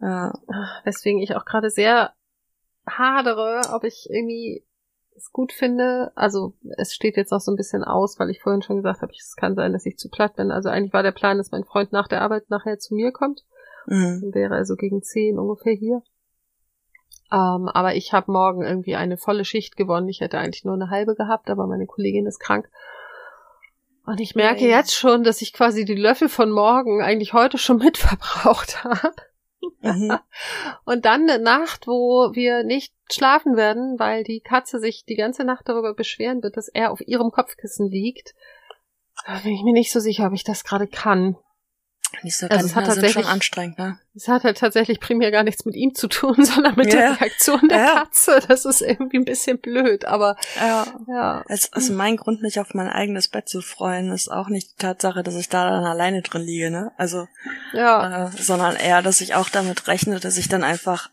Ja. 0.00 0.32
weswegen 0.84 1.20
ich 1.22 1.36
auch 1.36 1.44
gerade 1.46 1.70
sehr 1.70 2.12
hadere, 2.86 3.62
ob 3.72 3.84
ich 3.84 4.08
irgendwie 4.10 4.64
es 5.20 5.32
gut 5.32 5.52
finde. 5.52 6.12
Also 6.14 6.54
es 6.76 6.92
steht 6.92 7.16
jetzt 7.16 7.30
noch 7.30 7.40
so 7.40 7.52
ein 7.52 7.56
bisschen 7.56 7.84
aus, 7.84 8.18
weil 8.18 8.30
ich 8.30 8.40
vorhin 8.42 8.62
schon 8.62 8.76
gesagt 8.76 9.02
habe, 9.02 9.12
es 9.16 9.36
kann 9.36 9.54
sein, 9.54 9.72
dass 9.72 9.86
ich 9.86 9.96
zu 9.96 10.08
platt 10.08 10.36
bin. 10.36 10.50
Also 10.50 10.68
eigentlich 10.68 10.92
war 10.92 11.02
der 11.02 11.12
Plan, 11.12 11.38
dass 11.38 11.50
mein 11.50 11.64
Freund 11.64 11.92
nach 11.92 12.08
der 12.08 12.22
Arbeit 12.22 12.50
nachher 12.50 12.78
zu 12.78 12.94
mir 12.94 13.12
kommt. 13.12 13.42
Mhm. 13.86 14.20
Dann 14.22 14.34
wäre 14.34 14.54
also 14.54 14.76
gegen 14.76 15.02
zehn 15.02 15.38
ungefähr 15.38 15.74
hier. 15.74 16.02
Ähm, 17.32 17.68
aber 17.68 17.94
ich 17.94 18.12
habe 18.12 18.32
morgen 18.32 18.62
irgendwie 18.62 18.96
eine 18.96 19.16
volle 19.16 19.44
Schicht 19.44 19.76
gewonnen. 19.76 20.08
Ich 20.08 20.20
hätte 20.20 20.38
eigentlich 20.38 20.64
nur 20.64 20.74
eine 20.74 20.90
halbe 20.90 21.14
gehabt, 21.14 21.48
aber 21.48 21.66
meine 21.66 21.86
Kollegin 21.86 22.26
ist 22.26 22.40
krank. 22.40 22.68
Und 24.06 24.20
ich 24.20 24.34
merke 24.34 24.68
ja. 24.68 24.78
jetzt 24.78 24.94
schon, 24.94 25.22
dass 25.22 25.40
ich 25.40 25.52
quasi 25.52 25.84
die 25.84 25.94
Löffel 25.94 26.28
von 26.28 26.50
morgen 26.50 27.02
eigentlich 27.02 27.32
heute 27.32 27.58
schon 27.58 27.76
mitverbraucht 27.84 28.82
habe. 28.84 29.14
Mhm. 29.80 30.18
Und 30.84 31.04
dann 31.04 31.28
eine 31.28 31.42
Nacht, 31.42 31.86
wo 31.86 32.34
wir 32.34 32.62
nicht 32.62 32.94
schlafen 33.10 33.56
werden, 33.56 33.98
weil 33.98 34.24
die 34.24 34.40
Katze 34.40 34.78
sich 34.78 35.04
die 35.04 35.16
ganze 35.16 35.44
Nacht 35.44 35.68
darüber 35.68 35.94
beschweren 35.94 36.42
wird, 36.42 36.56
dass 36.56 36.68
er 36.68 36.90
auf 36.90 37.00
ihrem 37.00 37.30
Kopfkissen 37.30 37.88
liegt. 37.88 38.34
Da 39.26 39.38
bin 39.40 39.52
ich 39.52 39.62
mir 39.62 39.72
nicht 39.72 39.92
so 39.92 40.00
sicher, 40.00 40.26
ob 40.26 40.32
ich 40.32 40.44
das 40.44 40.64
gerade 40.64 40.86
kann. 40.86 41.36
So 42.28 42.46
Also 42.48 42.66
es 42.66 42.74
hat 42.74 42.84
sind 42.84 42.94
tatsächlich- 42.94 43.12
schon 43.12 43.24
anstrengend, 43.24 43.78
ne? 43.78 43.98
Es 44.14 44.26
hat 44.28 44.44
halt 44.44 44.58
tatsächlich 44.58 45.00
primär 45.00 45.30
gar 45.30 45.42
nichts 45.44 45.64
mit 45.64 45.74
ihm 45.76 45.94
zu 45.94 46.08
tun, 46.08 46.34
sondern 46.44 46.74
mit 46.76 46.92
Ja. 46.92 47.00
der 47.00 47.20
Reaktion 47.20 47.68
der 47.68 47.78
Ja. 47.78 47.94
Katze. 48.04 48.40
Das 48.48 48.64
ist 48.64 48.82
irgendwie 48.82 49.18
ein 49.18 49.24
bisschen 49.24 49.58
blöd, 49.58 50.04
aber 50.04 50.36
Ja. 50.58 50.86
ja. 51.08 51.44
Also, 51.48 51.68
also 51.72 51.92
mein 51.94 52.16
Grund, 52.16 52.42
mich 52.42 52.58
auf 52.60 52.74
mein 52.74 52.88
eigenes 52.88 53.28
Bett 53.28 53.48
zu 53.48 53.60
freuen, 53.62 54.10
ist 54.10 54.28
auch 54.30 54.48
nicht 54.48 54.72
die 54.72 54.76
Tatsache, 54.82 55.22
dass 55.22 55.36
ich 55.36 55.48
da 55.48 55.68
dann 55.70 55.84
alleine 55.84 56.22
drin 56.22 56.42
liege, 56.42 56.70
ne? 56.70 56.92
Also, 56.98 57.26
Ja. 57.72 58.26
äh, 58.26 58.30
sondern 58.36 58.76
eher, 58.76 59.02
dass 59.02 59.20
ich 59.20 59.34
auch 59.34 59.48
damit 59.48 59.86
rechne, 59.86 60.18
dass 60.20 60.36
ich 60.36 60.48
dann 60.48 60.64
einfach 60.64 61.08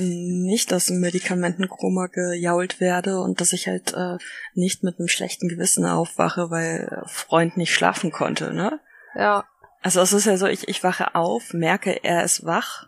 nicht 0.00 0.72
aus 0.72 0.86
dem 0.86 1.00
Medikamentenkoma 1.00 2.06
gejault 2.06 2.78
werde 2.80 3.20
und 3.20 3.40
dass 3.40 3.52
ich 3.52 3.66
halt 3.68 3.92
äh, 3.94 4.16
nicht 4.54 4.82
mit 4.84 4.98
einem 4.98 5.08
schlechten 5.08 5.48
Gewissen 5.48 5.86
aufwache, 5.86 6.50
weil 6.50 7.02
Freund 7.06 7.56
nicht 7.56 7.72
schlafen 7.74 8.10
konnte, 8.12 8.52
ne? 8.52 8.80
Ja. 9.14 9.44
Also 9.82 10.00
es 10.00 10.12
ist 10.12 10.26
ja 10.26 10.36
so, 10.36 10.46
ich, 10.46 10.68
ich 10.68 10.82
wache 10.82 11.14
auf, 11.14 11.52
merke, 11.52 12.02
er 12.04 12.24
ist 12.24 12.44
wach, 12.44 12.86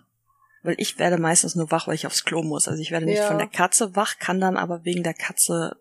weil 0.62 0.74
ich 0.78 0.98
werde 0.98 1.18
meistens 1.18 1.54
nur 1.54 1.70
wach, 1.70 1.86
weil 1.86 1.94
ich 1.94 2.06
aufs 2.06 2.24
Klo 2.24 2.42
muss. 2.42 2.68
Also 2.68 2.82
ich 2.82 2.90
werde 2.90 3.06
nicht 3.06 3.18
Ja. 3.18 3.26
von 3.28 3.38
der 3.38 3.46
Katze 3.46 3.94
wach, 3.96 4.18
kann 4.18 4.40
dann 4.40 4.56
aber 4.56 4.84
wegen 4.84 5.02
der 5.02 5.14
Katze 5.14 5.76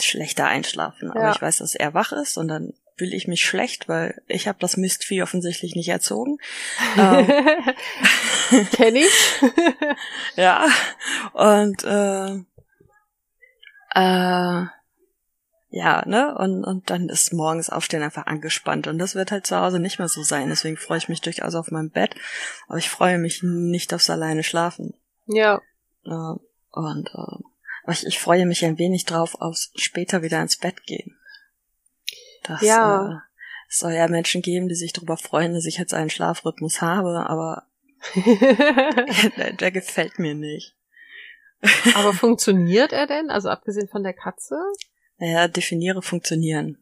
schlechter 0.00 0.46
einschlafen. 0.46 1.10
Aber 1.10 1.20
Ja. 1.24 1.32
ich 1.32 1.42
weiß, 1.42 1.58
dass 1.58 1.74
er 1.74 1.94
wach 1.94 2.12
ist 2.12 2.36
und 2.38 2.48
dann 2.48 2.72
fühle 2.96 3.16
ich 3.16 3.26
mich 3.26 3.44
schlecht, 3.44 3.88
weil 3.88 4.22
ich 4.28 4.46
habe 4.48 4.58
das 4.60 4.76
Mistvieh 4.76 5.22
offensichtlich 5.22 5.74
nicht 5.74 5.88
erzogen. 5.88 6.38
Ähm, 6.96 7.26
Kenn 8.72 8.94
ich. 8.96 9.12
ja, 10.36 10.66
und 11.32 11.82
äh, 11.84 12.34
äh, 13.94 14.66
ja, 15.74 16.04
ne? 16.06 16.36
Und, 16.36 16.64
und 16.64 16.90
dann 16.90 17.08
ist 17.08 17.32
morgens 17.32 17.70
Aufstehen 17.70 18.02
einfach 18.02 18.26
angespannt. 18.26 18.86
Und 18.88 18.98
das 18.98 19.14
wird 19.14 19.32
halt 19.32 19.46
zu 19.46 19.58
Hause 19.58 19.80
nicht 19.80 19.98
mehr 19.98 20.08
so 20.08 20.22
sein. 20.22 20.50
Deswegen 20.50 20.76
freue 20.76 20.98
ich 20.98 21.08
mich 21.08 21.22
durchaus 21.22 21.54
auf 21.54 21.70
mein 21.70 21.88
Bett. 21.88 22.14
Aber 22.68 22.76
ich 22.76 22.90
freue 22.90 23.16
mich 23.16 23.42
nicht 23.42 23.94
aufs 23.94 24.10
alleine 24.10 24.42
Schlafen. 24.42 24.92
ja. 26.04 26.34
Äh, 26.34 26.38
und 26.72 27.08
äh, 27.14 27.90
ich, 27.90 28.06
ich 28.06 28.18
freue 28.18 28.44
mich 28.44 28.66
ein 28.66 28.78
wenig 28.78 29.06
drauf, 29.06 29.34
aufs 29.40 29.72
später 29.76 30.20
wieder 30.20 30.42
ins 30.42 30.58
Bett 30.58 30.84
gehen. 30.84 31.16
Das, 32.42 32.60
Ja. 32.60 33.08
Äh, 33.08 33.16
es 33.70 33.78
soll 33.78 33.92
ja 33.92 34.06
Menschen 34.08 34.42
geben, 34.42 34.68
die 34.68 34.74
sich 34.74 34.92
darüber 34.92 35.16
freuen, 35.16 35.54
dass 35.54 35.64
ich 35.64 35.78
jetzt 35.78 35.94
einen 35.94 36.10
Schlafrhythmus 36.10 36.82
habe, 36.82 37.24
aber 37.30 37.66
der, 39.38 39.54
der 39.54 39.70
gefällt 39.70 40.18
mir 40.18 40.34
nicht. 40.34 40.76
Aber 41.94 42.12
funktioniert 42.12 42.92
er 42.92 43.06
denn? 43.06 43.30
Also 43.30 43.48
abgesehen 43.48 43.88
von 43.88 44.02
der 44.02 44.12
Katze? 44.12 44.56
Naja, 45.22 45.46
definiere 45.46 46.02
funktionieren. 46.02 46.78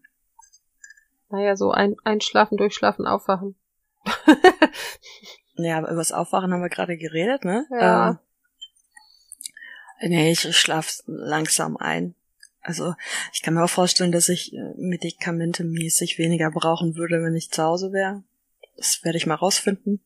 Naja, 1.29 1.57
so 1.57 1.72
ein, 1.72 1.96
einschlafen, 2.05 2.57
durchschlafen, 2.57 3.07
aufwachen. 3.07 3.55
Ja, 5.57 5.76
aber 5.76 5.90
übers 5.90 6.11
Aufwachen 6.11 6.50
haben 6.50 6.62
wir 6.62 6.70
gerade 6.70 6.96
geredet, 6.96 7.44
ne? 7.44 7.66
Ja. 7.70 8.18
Äh, 9.98 10.09
nee, 10.09 10.31
ich 10.31 10.57
schlaf 10.57 11.03
langsam 11.05 11.76
ein. 11.76 12.14
Also 12.62 12.94
ich 13.35 13.42
kann 13.42 13.53
mir 13.53 13.62
auch 13.62 13.68
vorstellen, 13.68 14.11
dass 14.11 14.31
ich 14.31 14.55
äh, 14.55 14.72
medikamentemäßig 14.79 16.16
weniger 16.16 16.50
brauchen 16.50 16.96
würde, 16.96 17.22
wenn 17.22 17.37
ich 17.37 17.50
zu 17.50 17.62
Hause 17.62 17.92
wäre. 17.92 18.22
Das 18.79 19.05
werde 19.05 19.18
ich 19.18 19.26
mal 19.26 19.35
rausfinden. 19.35 20.00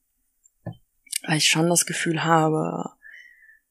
Weil 1.24 1.36
ich 1.36 1.48
schon 1.48 1.68
das 1.68 1.86
Gefühl 1.86 2.24
habe, 2.24 2.90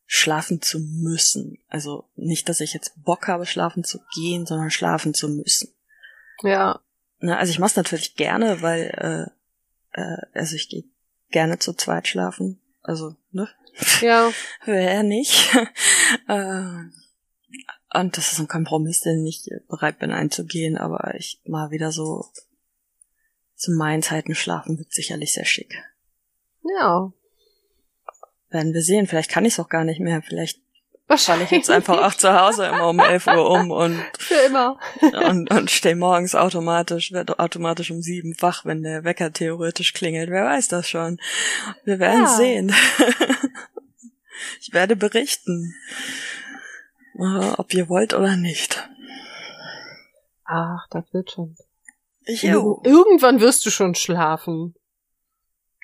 schlafen 0.05 0.61
zu 0.61 0.79
müssen. 0.79 1.59
Also 1.67 2.09
nicht, 2.15 2.49
dass 2.49 2.59
ich 2.59 2.73
jetzt 2.73 3.03
Bock 3.03 3.27
habe, 3.27 3.45
schlafen 3.45 3.83
zu 3.83 3.99
gehen, 4.15 4.45
sondern 4.45 4.71
schlafen 4.71 5.13
zu 5.13 5.29
müssen. 5.29 5.73
Ja. 6.41 6.81
Ne, 7.19 7.37
also 7.37 7.51
ich 7.51 7.59
mache 7.59 7.71
es 7.71 7.75
natürlich 7.75 8.15
gerne, 8.15 8.61
weil 8.61 9.31
äh, 9.93 10.01
äh, 10.01 10.17
also 10.33 10.55
ich 10.55 10.69
gehe 10.69 10.83
gerne 11.29 11.59
zu 11.59 11.73
zweit 11.73 12.07
schlafen. 12.07 12.59
Also, 12.81 13.15
ne? 13.31 13.49
Ja. 14.01 14.31
Wer 14.65 15.03
nicht? 15.03 15.55
äh, 16.27 16.83
und 17.95 18.17
das 18.17 18.33
ist 18.33 18.39
ein 18.39 18.47
Kompromiss, 18.47 19.01
den 19.01 19.25
ich 19.25 19.49
bereit 19.67 19.99
bin 19.99 20.11
einzugehen, 20.11 20.77
aber 20.77 21.15
ich 21.15 21.41
mal 21.45 21.71
wieder 21.71 21.91
so 21.91 22.25
zu 23.55 23.71
meinen 23.71 24.01
Zeiten 24.03 24.35
schlafen 24.35 24.77
wird 24.77 24.91
sicherlich 24.91 25.33
sehr 25.33 25.45
schick. 25.45 25.73
Ja. 26.79 27.13
Werden 28.53 28.73
wir 28.73 28.81
sehen. 28.83 29.07
Vielleicht 29.07 29.31
kann 29.31 29.43
ich 29.45 29.53
es 29.53 29.59
auch 29.59 29.67
gar 29.67 29.83
nicht 29.83 29.99
mehr. 29.99 30.21
Vielleicht 30.21 30.57
falle 30.57 30.63
Wahrscheinlich. 31.07 31.51
ich 31.51 31.57
jetzt 31.57 31.69
einfach 31.71 32.01
auch 32.01 32.13
zu 32.13 32.33
Hause 32.39 32.65
immer 32.67 32.87
um 32.87 32.99
11 32.99 33.27
Uhr 33.27 33.49
um 33.49 33.71
und, 33.71 33.99
Für 34.19 34.35
immer. 34.47 34.79
und, 35.27 35.51
und 35.51 35.69
stehe 35.71 35.95
morgens 35.95 36.33
automatisch, 36.35 37.11
werde 37.11 37.39
automatisch 37.39 37.91
um 37.91 38.01
sieben 38.01 38.35
wach, 38.39 38.63
wenn 38.65 38.83
der 38.83 39.03
Wecker 39.03 39.33
theoretisch 39.33 39.93
klingelt. 39.93 40.29
Wer 40.29 40.45
weiß 40.45 40.67
das 40.69 40.87
schon. 40.87 41.19
Wir 41.83 41.99
werden 41.99 42.21
Ja. 42.23 42.27
sehen. 42.37 42.73
ich 44.61 44.71
werde 44.73 44.95
berichten. 44.95 45.73
Äh, 47.19 47.51
Ob 47.57 47.73
ihr 47.73 47.89
wollt 47.89 48.13
oder 48.13 48.35
nicht. 48.37 48.87
Ach, 50.45 50.87
das 50.91 51.05
wird 51.13 51.31
schon. 51.31 51.55
Jo. 52.27 52.81
Irgendwann 52.85 53.39
wirst 53.41 53.65
du 53.65 53.69
schon 53.71 53.95
schlafen. 53.95 54.75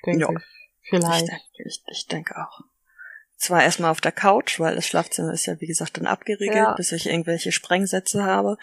Denke 0.06 0.20
Ja. 0.22 0.30
ich. 0.30 0.59
Ich, 0.92 0.98
Vielleicht. 0.98 1.28
denke- 1.28 1.42
ich, 1.66 1.82
ich 1.90 2.06
denke 2.06 2.36
auch. 2.36 2.60
Zwar 3.36 3.62
erstmal 3.62 3.90
auf 3.90 4.00
der 4.02 4.12
Couch, 4.12 4.60
weil 4.60 4.74
das 4.74 4.86
Schlafzimmer 4.86 5.32
ist 5.32 5.46
ja 5.46 5.58
wie 5.60 5.66
gesagt 5.66 5.96
dann 5.96 6.06
abgeriegelt, 6.06 6.56
Ja. 6.56 6.74
bis 6.74 6.92
ich 6.92 7.06
irgendwelche 7.06 7.52
Sprengsätze 7.52 8.22
habe. 8.24 8.58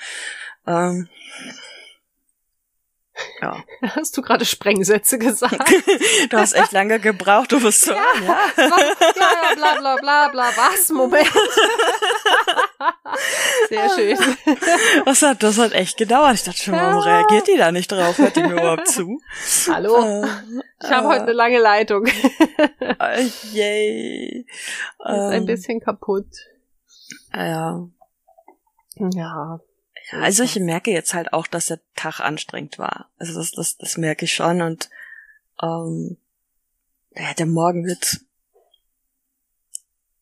Ähm, 0.67 1.09
ja. 3.41 3.63
Hast 3.95 4.15
du 4.17 4.21
gerade 4.21 4.45
Sprengsätze 4.45 5.17
gesagt? 5.17 5.57
Du 6.29 6.37
hast 6.37 6.53
echt 6.53 6.73
lange 6.73 6.99
gebraucht, 6.99 7.51
du 7.53 7.61
bist 7.61 7.81
so. 7.81 7.93
Ja. 7.93 8.03
ja. 8.21 8.39
ja, 8.57 8.67
ja, 8.67 9.55
bla 9.55 9.75
bla 9.79 9.95
bla 9.97 10.27
bla. 10.27 10.51
Was? 10.57 10.89
Moment. 10.89 11.27
Sehr 13.69 13.89
schön. 13.89 14.17
Das 15.05 15.21
hat, 15.21 15.43
das 15.43 15.57
hat 15.57 15.73
echt 15.73 15.97
gedauert. 15.97 16.35
Ich 16.35 16.43
dachte 16.43 16.57
schon, 16.61 16.73
warum 16.73 17.01
reagiert 17.01 17.47
die 17.47 17.57
da 17.57 17.71
nicht 17.71 17.91
drauf? 17.91 18.17
Hört 18.17 18.35
die 18.35 18.41
mir 18.43 18.53
überhaupt 18.53 18.87
zu? 18.87 19.19
Hallo. 19.71 19.95
Äh, 20.23 20.27
Ich 20.83 20.89
habe 20.91 21.07
heute 21.07 21.23
eine 21.23 21.33
lange 21.33 21.59
Leitung. 21.59 22.05
Ist 22.07 22.15
äh, 22.99 23.29
yay. 23.53 24.45
ein 24.99 25.33
Ähm, 25.33 25.45
bisschen 25.45 25.79
kaputt. 25.79 26.27
Ja. 27.33 27.87
Ja. 28.95 29.59
Ja, 30.11 30.19
also 30.19 30.43
ich 30.43 30.57
merke 30.59 30.91
jetzt 30.91 31.13
halt 31.13 31.33
auch, 31.33 31.47
dass 31.47 31.65
der 31.67 31.79
Tag 31.95 32.19
anstrengend 32.21 32.79
war. 32.79 33.09
Also 33.17 33.33
das, 33.37 33.51
das, 33.51 33.77
das 33.77 33.97
merke 33.97 34.25
ich 34.25 34.33
schon 34.33 34.61
und 34.61 34.89
ähm, 35.61 36.17
ja, 37.11 37.33
der 37.37 37.45
Morgen 37.45 37.85
wird 37.85 38.21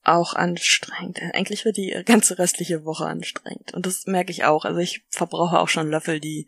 auch 0.06 0.34
anstrengend. 0.34 1.20
Eigentlich 1.34 1.66
wird 1.66 1.78
die 1.78 2.02
ganze 2.06 2.38
restliche 2.38 2.86
Woche 2.86 3.06
anstrengend. 3.06 3.74
Und 3.74 3.86
das 3.86 4.06
merke 4.06 4.32
ich 4.32 4.46
auch. 4.46 4.66
Also 4.66 4.80
ich 4.80 5.04
verbrauche 5.10 5.60
auch 5.60 5.68
schon 5.68 5.90
Löffel, 5.90 6.20
die 6.20 6.48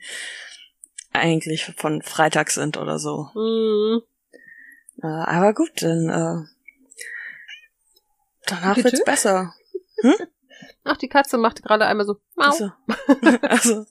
eigentlich 1.13 1.73
von 1.77 2.01
Freitag 2.01 2.51
sind 2.51 2.77
oder 2.77 2.99
so. 2.99 3.29
Hm. 3.33 4.01
Äh, 5.01 5.07
aber 5.07 5.53
gut, 5.53 5.71
dann 5.81 6.09
äh, 6.09 6.47
danach 8.45 8.75
Bitte? 8.75 8.91
wird's 8.91 9.03
besser. 9.03 9.53
Ach, 10.83 10.97
die 10.97 11.09
Katze 11.09 11.37
machte 11.37 11.61
gerade 11.61 11.85
einmal 11.85 12.05
so. 12.05 12.17
Mau. 12.35 12.45
Also, 12.45 12.71
also 13.41 13.85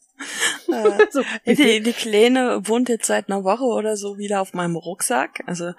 äh, 0.68 1.06
So. 1.10 1.22
Die, 1.46 1.82
die 1.82 1.92
Kleine 1.92 2.66
wohnt 2.66 2.88
jetzt 2.88 3.06
seit 3.06 3.28
einer 3.28 3.44
Woche 3.44 3.64
oder 3.64 3.96
so 3.96 4.18
wieder 4.18 4.40
auf 4.40 4.54
meinem 4.54 4.76
Rucksack. 4.76 5.42
Also 5.46 5.72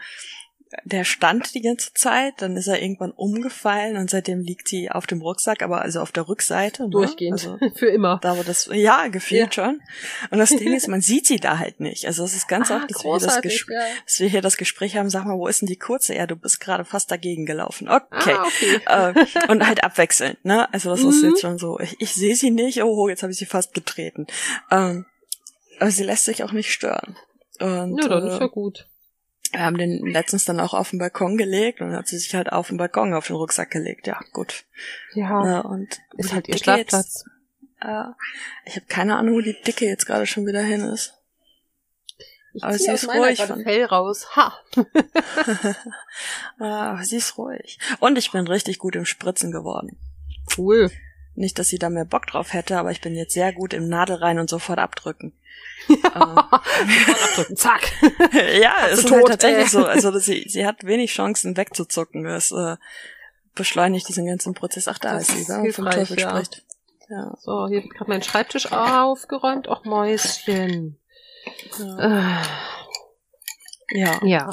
der 0.83 1.03
stand 1.05 1.53
die 1.53 1.61
ganze 1.61 1.93
Zeit, 1.93 2.33
dann 2.39 2.57
ist 2.57 2.67
er 2.67 2.81
irgendwann 2.81 3.11
umgefallen 3.11 3.95
und 3.97 4.09
seitdem 4.09 4.41
liegt 4.41 4.67
sie 4.67 4.91
auf 4.91 5.07
dem 5.07 5.21
Rucksack, 5.21 5.61
aber 5.63 5.81
also 5.81 6.01
auf 6.01 6.11
der 6.11 6.27
Rückseite. 6.27 6.83
Ne? 6.83 6.89
Durchgehend. 6.89 7.33
Also, 7.33 7.57
Für 7.75 7.87
immer. 7.87 8.19
da 8.21 8.37
wo 8.37 8.43
das, 8.43 8.69
ja, 8.73 9.07
gefühlt 9.07 9.55
Ja. 9.55 9.63
schon. 9.63 9.81
Und 10.29 10.39
das 10.39 10.49
Ding 10.49 10.73
ist, 10.75 10.87
man 10.87 11.01
sieht 11.01 11.25
sie 11.25 11.37
da 11.39 11.57
halt 11.59 11.79
nicht. 11.79 12.05
Also 12.05 12.23
es 12.25 12.35
ist 12.35 12.47
ganz 12.47 12.69
Ah, 12.69 12.77
oft, 12.77 12.91
dass 12.91 13.03
wir, 13.03 13.19
das 13.19 13.65
ja. 13.69 13.79
dass 14.05 14.19
wir 14.19 14.27
hier 14.27 14.41
das 14.41 14.57
Gespräch 14.57 14.97
haben, 14.97 15.09
sag 15.09 15.25
mal, 15.25 15.37
wo 15.37 15.47
ist 15.47 15.61
denn 15.61 15.67
die 15.67 15.77
kurze? 15.77 16.15
Ja, 16.15 16.27
du 16.27 16.35
bist 16.35 16.59
gerade 16.59 16.83
fast 16.85 17.09
dagegen 17.11 17.45
gelaufen. 17.45 17.87
Okay. 17.89 18.35
Ah, 18.35 18.45
okay. 18.45 19.25
Äh, 19.45 19.51
und 19.51 19.65
halt 19.65 19.83
abwechselnd, 19.83 20.43
ne? 20.43 20.71
Also 20.73 20.89
das 20.89 20.99
ist 21.01 21.21
Mhm. 21.23 21.29
jetzt 21.29 21.41
schon 21.41 21.57
so. 21.57 21.79
Ich, 21.79 21.95
ich 21.99 22.13
sehe 22.13 22.35
sie 22.35 22.51
nicht, 22.51 22.83
oh, 22.83 23.07
jetzt 23.07 23.23
habe 23.23 23.31
ich 23.31 23.37
sie 23.39 23.45
fast 23.45 23.73
getreten. 23.73 24.27
Ähm, 24.69 25.05
aber 25.79 25.91
sie 25.91 26.03
lässt 26.03 26.25
sich 26.25 26.43
auch 26.43 26.51
nicht 26.51 26.71
stören. 26.73 27.15
Und 27.59 27.97
Ja, 28.01 28.09
dann 28.09 28.27
ist 28.27 28.35
äh, 28.37 28.39
ja 28.41 28.47
gut. 28.47 28.87
Wir 29.53 29.61
haben 29.61 29.77
den 29.77 30.05
letztens 30.05 30.45
dann 30.45 30.59
auch 30.59 30.73
auf 30.73 30.89
den 30.91 30.99
Balkon 30.99 31.37
gelegt 31.37 31.81
und 31.81 31.93
hat 31.95 32.07
sie 32.07 32.17
sich 32.17 32.33
halt 32.35 32.51
auf 32.51 32.67
den 32.69 32.77
Balkon 32.77 33.13
auf 33.13 33.27
den 33.27 33.35
Rucksack 33.35 33.71
gelegt. 33.71 34.07
Ja, 34.07 34.19
gut. 34.33 34.65
Ja. 35.13 35.45
Ja, 35.45 35.59
und 35.61 35.99
ist 36.17 36.33
halt 36.33 36.47
ihr. 36.47 36.57
Schlafplatz. 36.57 37.25
Äh, 37.81 38.03
ich 38.65 38.75
habe 38.75 38.85
keine 38.87 39.17
Ahnung, 39.17 39.35
wo 39.35 39.41
die 39.41 39.55
Dicke 39.65 39.85
jetzt 39.85 40.05
gerade 40.05 40.25
schon 40.25 40.45
wieder 40.45 40.61
hin 40.61 40.81
ist. 40.81 41.13
Ich 42.53 42.63
Aber 42.63 42.77
sie 42.77 42.89
aus 42.89 43.03
ist 43.03 43.09
ruhig 43.13 43.43
von- 43.45 43.61
Fell 43.63 43.85
raus. 43.85 44.35
Ha! 44.35 44.57
Ah, 46.59 46.91
Aber 46.91 47.03
sie 47.03 47.17
ist 47.17 47.37
ruhig. 47.37 47.77
Und 47.99 48.17
ich 48.17 48.31
bin 48.31 48.47
richtig 48.47 48.79
gut 48.79 48.95
im 48.95 49.05
Spritzen 49.05 49.51
geworden. 49.51 49.97
Cool. 50.57 50.89
Nicht, 51.35 51.59
dass 51.59 51.67
sie 51.67 51.77
da 51.77 51.89
mehr 51.91 52.05
Bock 52.05 52.25
drauf 52.25 52.53
hätte, 52.53 52.79
aber 52.79 52.89
ich 52.91 53.01
bin 53.01 53.13
jetzt 53.13 53.33
sehr 53.35 53.53
gut 53.53 53.73
im 53.73 53.87
Nadel 53.87 54.15
rein 54.15 54.39
und 54.39 54.49
sofort 54.49 54.79
abdrücken. 54.79 55.36
Ähm, 55.89 56.37
Abdrücken, 56.37 57.55
zack. 57.55 57.91
ja, 58.61 58.87
es 58.89 59.01
du 59.01 59.05
ist 59.05 59.11
halt 59.11 59.21
tot, 59.21 59.29
tatsächlich 59.29 59.65
ey. 59.65 59.69
so. 59.69 59.85
Also 59.85 60.17
sie, 60.19 60.45
sie 60.47 60.65
hat 60.65 60.83
wenig 60.83 61.11
Chancen 61.11 61.55
wegzuzucken. 61.55 62.23
Das 62.23 62.51
äh, 62.51 62.77
beschleunigt 63.55 64.07
diesen 64.07 64.25
ganzen 64.25 64.53
Prozess. 64.53 64.87
Ach, 64.87 64.99
da 64.99 65.13
Das 65.13 65.29
ist 65.29 65.47
sie, 65.47 65.51
man 65.51 65.71
vom 65.71 65.89
Teufel 65.89 66.19
ja. 66.19 66.29
spricht. 66.29 66.63
Ja, 67.09 67.33
So, 67.39 67.67
hier 67.67 67.87
gerade 67.87 68.09
mein 68.09 68.21
Schreibtisch 68.21 68.71
aufgeräumt. 68.71 69.69
Och, 69.69 69.85
Mäuschen. 69.85 70.99
ja. 71.79 71.99
Äh, 71.99 72.43
ja. 73.93 74.19
ja. 74.25 74.49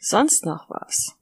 Sonst 0.00 0.44
noch 0.44 0.68
was? 0.68 1.16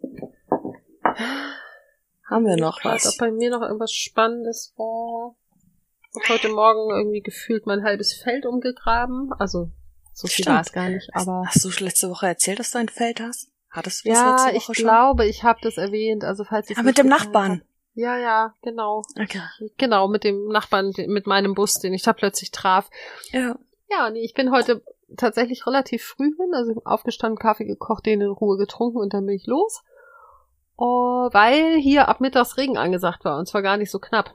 Haben 2.31 2.47
wir 2.47 2.57
noch 2.57 2.81
Grad, 2.81 2.95
was? 2.95 3.07
ob 3.07 3.19
bei 3.19 3.31
mir 3.31 3.51
noch 3.51 3.61
irgendwas 3.61 3.93
Spannendes 3.93 4.73
war. 4.77 5.35
Ich 6.15 6.29
heute 6.29 6.49
Morgen 6.49 6.91
irgendwie 6.91 7.21
gefühlt 7.21 7.67
mein 7.67 7.85
halbes 7.85 8.13
Feld 8.15 8.45
umgegraben. 8.47 9.33
Also, 9.39 9.71
so 10.13 10.27
viel 10.27 10.45
war 10.47 10.61
es 10.61 10.73
gar 10.73 10.89
nicht, 10.89 11.09
aber. 11.15 11.45
Hast 11.47 11.65
du 11.65 11.85
letzte 11.85 12.11
Woche 12.11 12.27
erzählt, 12.27 12.59
dass 12.59 12.73
du 12.73 12.79
ein 12.79 12.89
Feld 12.89 13.21
hast? 13.21 13.49
Hattest 13.71 14.05
du 14.05 14.09
das 14.09 14.19
Ja, 14.19 14.31
letzte 14.33 14.57
ich 14.57 14.65
Woche 14.69 14.75
schon? 14.75 14.85
glaube, 14.85 15.27
ich 15.27 15.45
habe 15.45 15.61
das 15.63 15.77
erwähnt. 15.77 16.25
Also, 16.25 16.45
falls 16.45 16.69
ich 16.71 16.77
Ah, 16.79 16.83
mit 16.83 16.99
dem 16.99 17.07
Nachbarn. 17.07 17.61
hab. 17.61 17.67
Ja, 17.95 18.17
ja, 18.19 18.55
genau. 18.63 19.03
Okay. 19.21 19.41
Genau, 19.79 20.09
mit 20.09 20.25
dem 20.25 20.47
Nachbarn, 20.49 20.93
mit 21.07 21.27
meinem 21.27 21.55
Bus, 21.55 21.75
den 21.79 21.93
ich 21.95 22.03
da 22.03 22.13
plötzlich 22.13 22.51
traf. 22.51 22.89
Ja. 23.31 23.57
Ja, 23.89 24.11
nee, 24.11 24.21
ich 24.23 24.35
bin 24.35 24.51
heute 24.53 24.83
tatsächlich 25.17 25.67
relativ 25.67 26.05
früh 26.05 26.35
hin, 26.37 26.55
also 26.55 26.81
aufgestanden, 26.85 27.39
Kaffee 27.39 27.65
gekocht, 27.65 28.07
den 28.07 28.21
in 28.21 28.29
Ruhe 28.31 28.57
getrunken 28.57 28.99
und 28.99 29.13
dann 29.13 29.27
bin 29.27 29.35
ich 29.35 29.47
los. 29.47 29.83
Oh, 30.77 31.29
weil 31.33 31.77
hier 31.79 32.09
ab 32.09 32.21
mittags 32.21 32.57
Regen 32.57 32.79
angesagt 32.79 33.25
war 33.25 33.39
und 33.39 33.47
zwar 33.49 33.63
gar 33.63 33.77
nicht 33.77 33.91
so 33.91 33.99
knapp. 33.99 34.35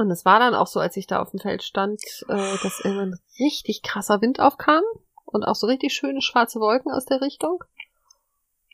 Und 0.00 0.10
es 0.10 0.24
war 0.24 0.38
dann 0.38 0.54
auch 0.54 0.66
so, 0.66 0.80
als 0.80 0.96
ich 0.96 1.06
da 1.06 1.20
auf 1.20 1.30
dem 1.30 1.40
Feld 1.40 1.62
stand, 1.62 2.00
äh, 2.28 2.56
dass 2.62 2.80
irgendwann 2.82 3.18
richtig 3.38 3.82
krasser 3.82 4.20
Wind 4.20 4.40
aufkam 4.40 4.82
und 5.26 5.44
auch 5.44 5.54
so 5.54 5.66
richtig 5.66 5.92
schöne 5.92 6.22
schwarze 6.22 6.58
Wolken 6.58 6.90
aus 6.90 7.04
der 7.04 7.20
Richtung. 7.20 7.62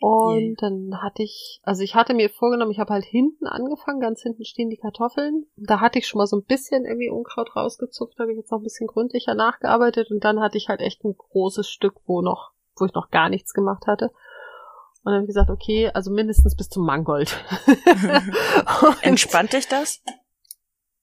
Und 0.00 0.40
Je. 0.40 0.54
dann 0.58 1.02
hatte 1.02 1.22
ich, 1.22 1.60
also 1.62 1.82
ich 1.82 1.94
hatte 1.94 2.12
mir 2.12 2.28
vorgenommen, 2.28 2.70
ich 2.70 2.78
habe 2.78 2.92
halt 2.92 3.04
hinten 3.04 3.46
angefangen, 3.46 3.98
ganz 3.98 4.22
hinten 4.22 4.44
stehen 4.44 4.68
die 4.68 4.76
Kartoffeln. 4.76 5.46
Da 5.56 5.80
hatte 5.80 5.98
ich 5.98 6.06
schon 6.06 6.18
mal 6.18 6.26
so 6.26 6.36
ein 6.36 6.44
bisschen 6.44 6.84
irgendwie 6.84 7.08
Unkraut 7.08 7.56
rausgezupft, 7.56 8.18
habe 8.18 8.32
ich 8.32 8.36
jetzt 8.36 8.50
noch 8.50 8.60
ein 8.60 8.64
bisschen 8.64 8.86
gründlicher 8.86 9.34
nachgearbeitet 9.34 10.10
und 10.10 10.22
dann 10.22 10.40
hatte 10.40 10.58
ich 10.58 10.68
halt 10.68 10.80
echt 10.80 11.02
ein 11.04 11.16
großes 11.16 11.68
Stück, 11.68 11.94
wo 12.06 12.20
noch, 12.20 12.50
wo 12.76 12.84
ich 12.84 12.94
noch 12.94 13.10
gar 13.10 13.30
nichts 13.30 13.54
gemacht 13.54 13.86
hatte. 13.86 14.10
Und 15.02 15.12
dann 15.12 15.14
habe 15.14 15.24
ich 15.24 15.28
gesagt, 15.28 15.50
okay, 15.50 15.90
also 15.94 16.10
mindestens 16.10 16.56
bis 16.56 16.68
zum 16.68 16.84
Mangold. 16.84 17.36
Entspannt 19.02 19.54
dich 19.54 19.66
das? 19.66 20.02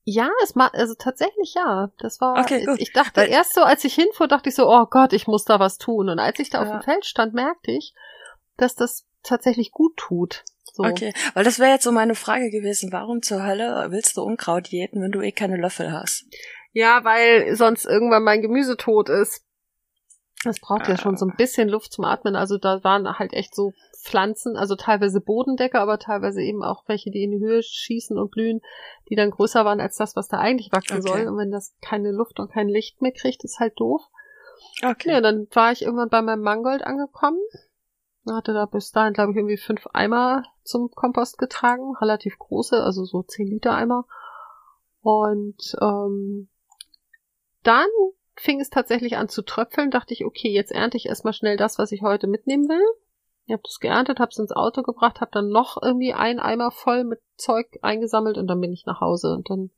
Ja, 0.05 0.29
es 0.43 0.55
ma 0.55 0.67
also 0.67 0.93
tatsächlich 0.95 1.53
ja. 1.55 1.91
Das 1.99 2.19
war. 2.21 2.37
Okay, 2.39 2.65
gut. 2.65 2.79
Ich 2.79 2.91
dachte 2.93 3.21
Weil- 3.21 3.29
erst 3.29 3.53
so, 3.53 3.61
als 3.61 3.83
ich 3.83 3.93
hinfuhr, 3.95 4.27
dachte 4.27 4.49
ich 4.49 4.55
so, 4.55 4.67
oh 4.69 4.85
Gott, 4.85 5.13
ich 5.13 5.27
muss 5.27 5.45
da 5.45 5.59
was 5.59 5.77
tun. 5.77 6.09
Und 6.09 6.19
als 6.19 6.39
ich 6.39 6.49
da 6.49 6.61
auf 6.61 6.67
Ja. 6.67 6.79
dem 6.79 6.83
Feld 6.83 7.05
stand, 7.05 7.33
merkte 7.33 7.71
ich, 7.71 7.93
dass 8.57 8.75
das 8.75 9.05
tatsächlich 9.23 9.71
gut 9.71 9.95
tut. 9.97 10.43
So. 10.73 10.83
Okay, 10.83 11.13
weil 11.35 11.43
das 11.43 11.59
wäre 11.59 11.71
jetzt 11.71 11.83
so 11.83 11.91
meine 11.91 12.15
Frage 12.15 12.49
gewesen. 12.49 12.91
Warum 12.91 13.21
zur 13.21 13.45
Hölle 13.45 13.87
willst 13.91 14.17
du 14.17 14.23
Unkraut 14.23 14.67
jäten, 14.69 15.01
wenn 15.01 15.11
du 15.11 15.21
eh 15.21 15.31
keine 15.31 15.55
Löffel 15.57 15.91
hast? 15.91 16.25
Ja, 16.71 17.03
weil 17.03 17.55
sonst 17.55 17.85
irgendwann 17.85 18.23
mein 18.23 18.41
Gemüse 18.41 18.75
tot 18.75 19.07
ist. 19.09 19.43
Das 20.43 20.59
braucht 20.59 20.87
ja 20.87 20.95
Ah. 20.95 20.97
schon 20.97 21.15
so 21.15 21.25
ein 21.27 21.35
bisschen 21.37 21.69
Luft 21.69 21.93
zum 21.93 22.03
Atmen. 22.05 22.35
Also 22.35 22.57
da 22.57 22.83
waren 22.83 23.07
halt 23.19 23.33
echt 23.33 23.55
so 23.55 23.71
Pflanzen, 24.03 24.57
also 24.57 24.75
teilweise 24.75 25.21
Bodendecker, 25.21 25.79
aber 25.79 25.97
teilweise 25.97 26.41
eben 26.41 26.63
auch 26.63 26.83
welche, 26.87 27.09
die 27.09 27.23
in 27.23 27.31
die 27.31 27.39
Höhe 27.39 27.63
schießen 27.63 28.17
und 28.17 28.31
blühen, 28.31 28.61
die 29.09 29.15
dann 29.15 29.31
größer 29.31 29.63
waren 29.63 29.79
als 29.79 29.95
das, 29.95 30.15
was 30.15 30.27
da 30.27 30.39
eigentlich 30.39 30.71
wachsen 30.73 30.99
Okay. 30.99 31.07
soll. 31.07 31.27
Und 31.27 31.37
wenn 31.37 31.51
das 31.51 31.73
keine 31.81 32.11
Luft 32.11 32.39
und 32.39 32.51
kein 32.51 32.67
Licht 32.67 33.01
mehr 33.01 33.13
kriegt, 33.13 33.43
ist 33.43 33.59
halt 33.59 33.79
doof. 33.79 34.01
Okay. 34.83 35.09
Ja, 35.09 35.21
dann 35.21 35.47
war 35.53 35.71
ich 35.71 35.83
irgendwann 35.83 36.09
bei 36.09 36.21
meinem 36.21 36.41
Mangold 36.41 36.83
angekommen. 36.83 37.39
Hatte 38.27 38.53
da 38.53 38.65
bis 38.65 38.91
dahin, 38.91 39.13
glaube 39.13 39.31
ich, 39.31 39.37
irgendwie 39.37 39.57
fünf 39.57 39.87
Eimer 39.93 40.43
zum 40.63 40.91
Kompost 40.91 41.37
getragen. 41.37 41.95
Relativ 42.01 42.37
große, 42.37 42.83
also 42.83 43.05
so 43.05 43.23
zehn 43.23 43.47
Liter 43.47 43.73
Eimer. 43.73 44.05
Und 45.01 45.75
ähm, 45.81 46.49
dann 47.63 47.87
fing 48.35 48.59
es 48.59 48.69
tatsächlich 48.69 49.15
an 49.17 49.29
zu 49.29 49.43
tröpfeln. 49.43 49.91
Dachte 49.91 50.13
ich, 50.13 50.25
okay, 50.25 50.49
jetzt 50.49 50.71
ernte 50.71 50.97
ich 50.97 51.05
erstmal 51.05 51.33
schnell 51.33 51.57
das, 51.57 51.77
was 51.79 51.91
ich 51.91 52.01
heute 52.01 52.27
mitnehmen 52.27 52.67
will. 52.67 52.85
Ich 53.45 53.51
habe 53.51 53.63
das 53.63 53.79
geerntet, 53.79 54.19
habe 54.19 54.29
es 54.29 54.39
ins 54.39 54.51
Auto 54.51 54.83
gebracht, 54.83 55.19
habe 55.19 55.31
dann 55.31 55.49
noch 55.49 55.81
irgendwie 55.81 56.13
einen 56.13 56.39
Eimer 56.39 56.71
voll 56.71 57.03
mit 57.03 57.19
Zeug 57.35 57.67
eingesammelt 57.81 58.37
und 58.37 58.47
dann 58.47 58.61
bin 58.61 58.71
ich 58.71 58.85
nach 58.85 59.01
Hause. 59.01 59.33
Und 59.33 59.49
dann 59.49 59.69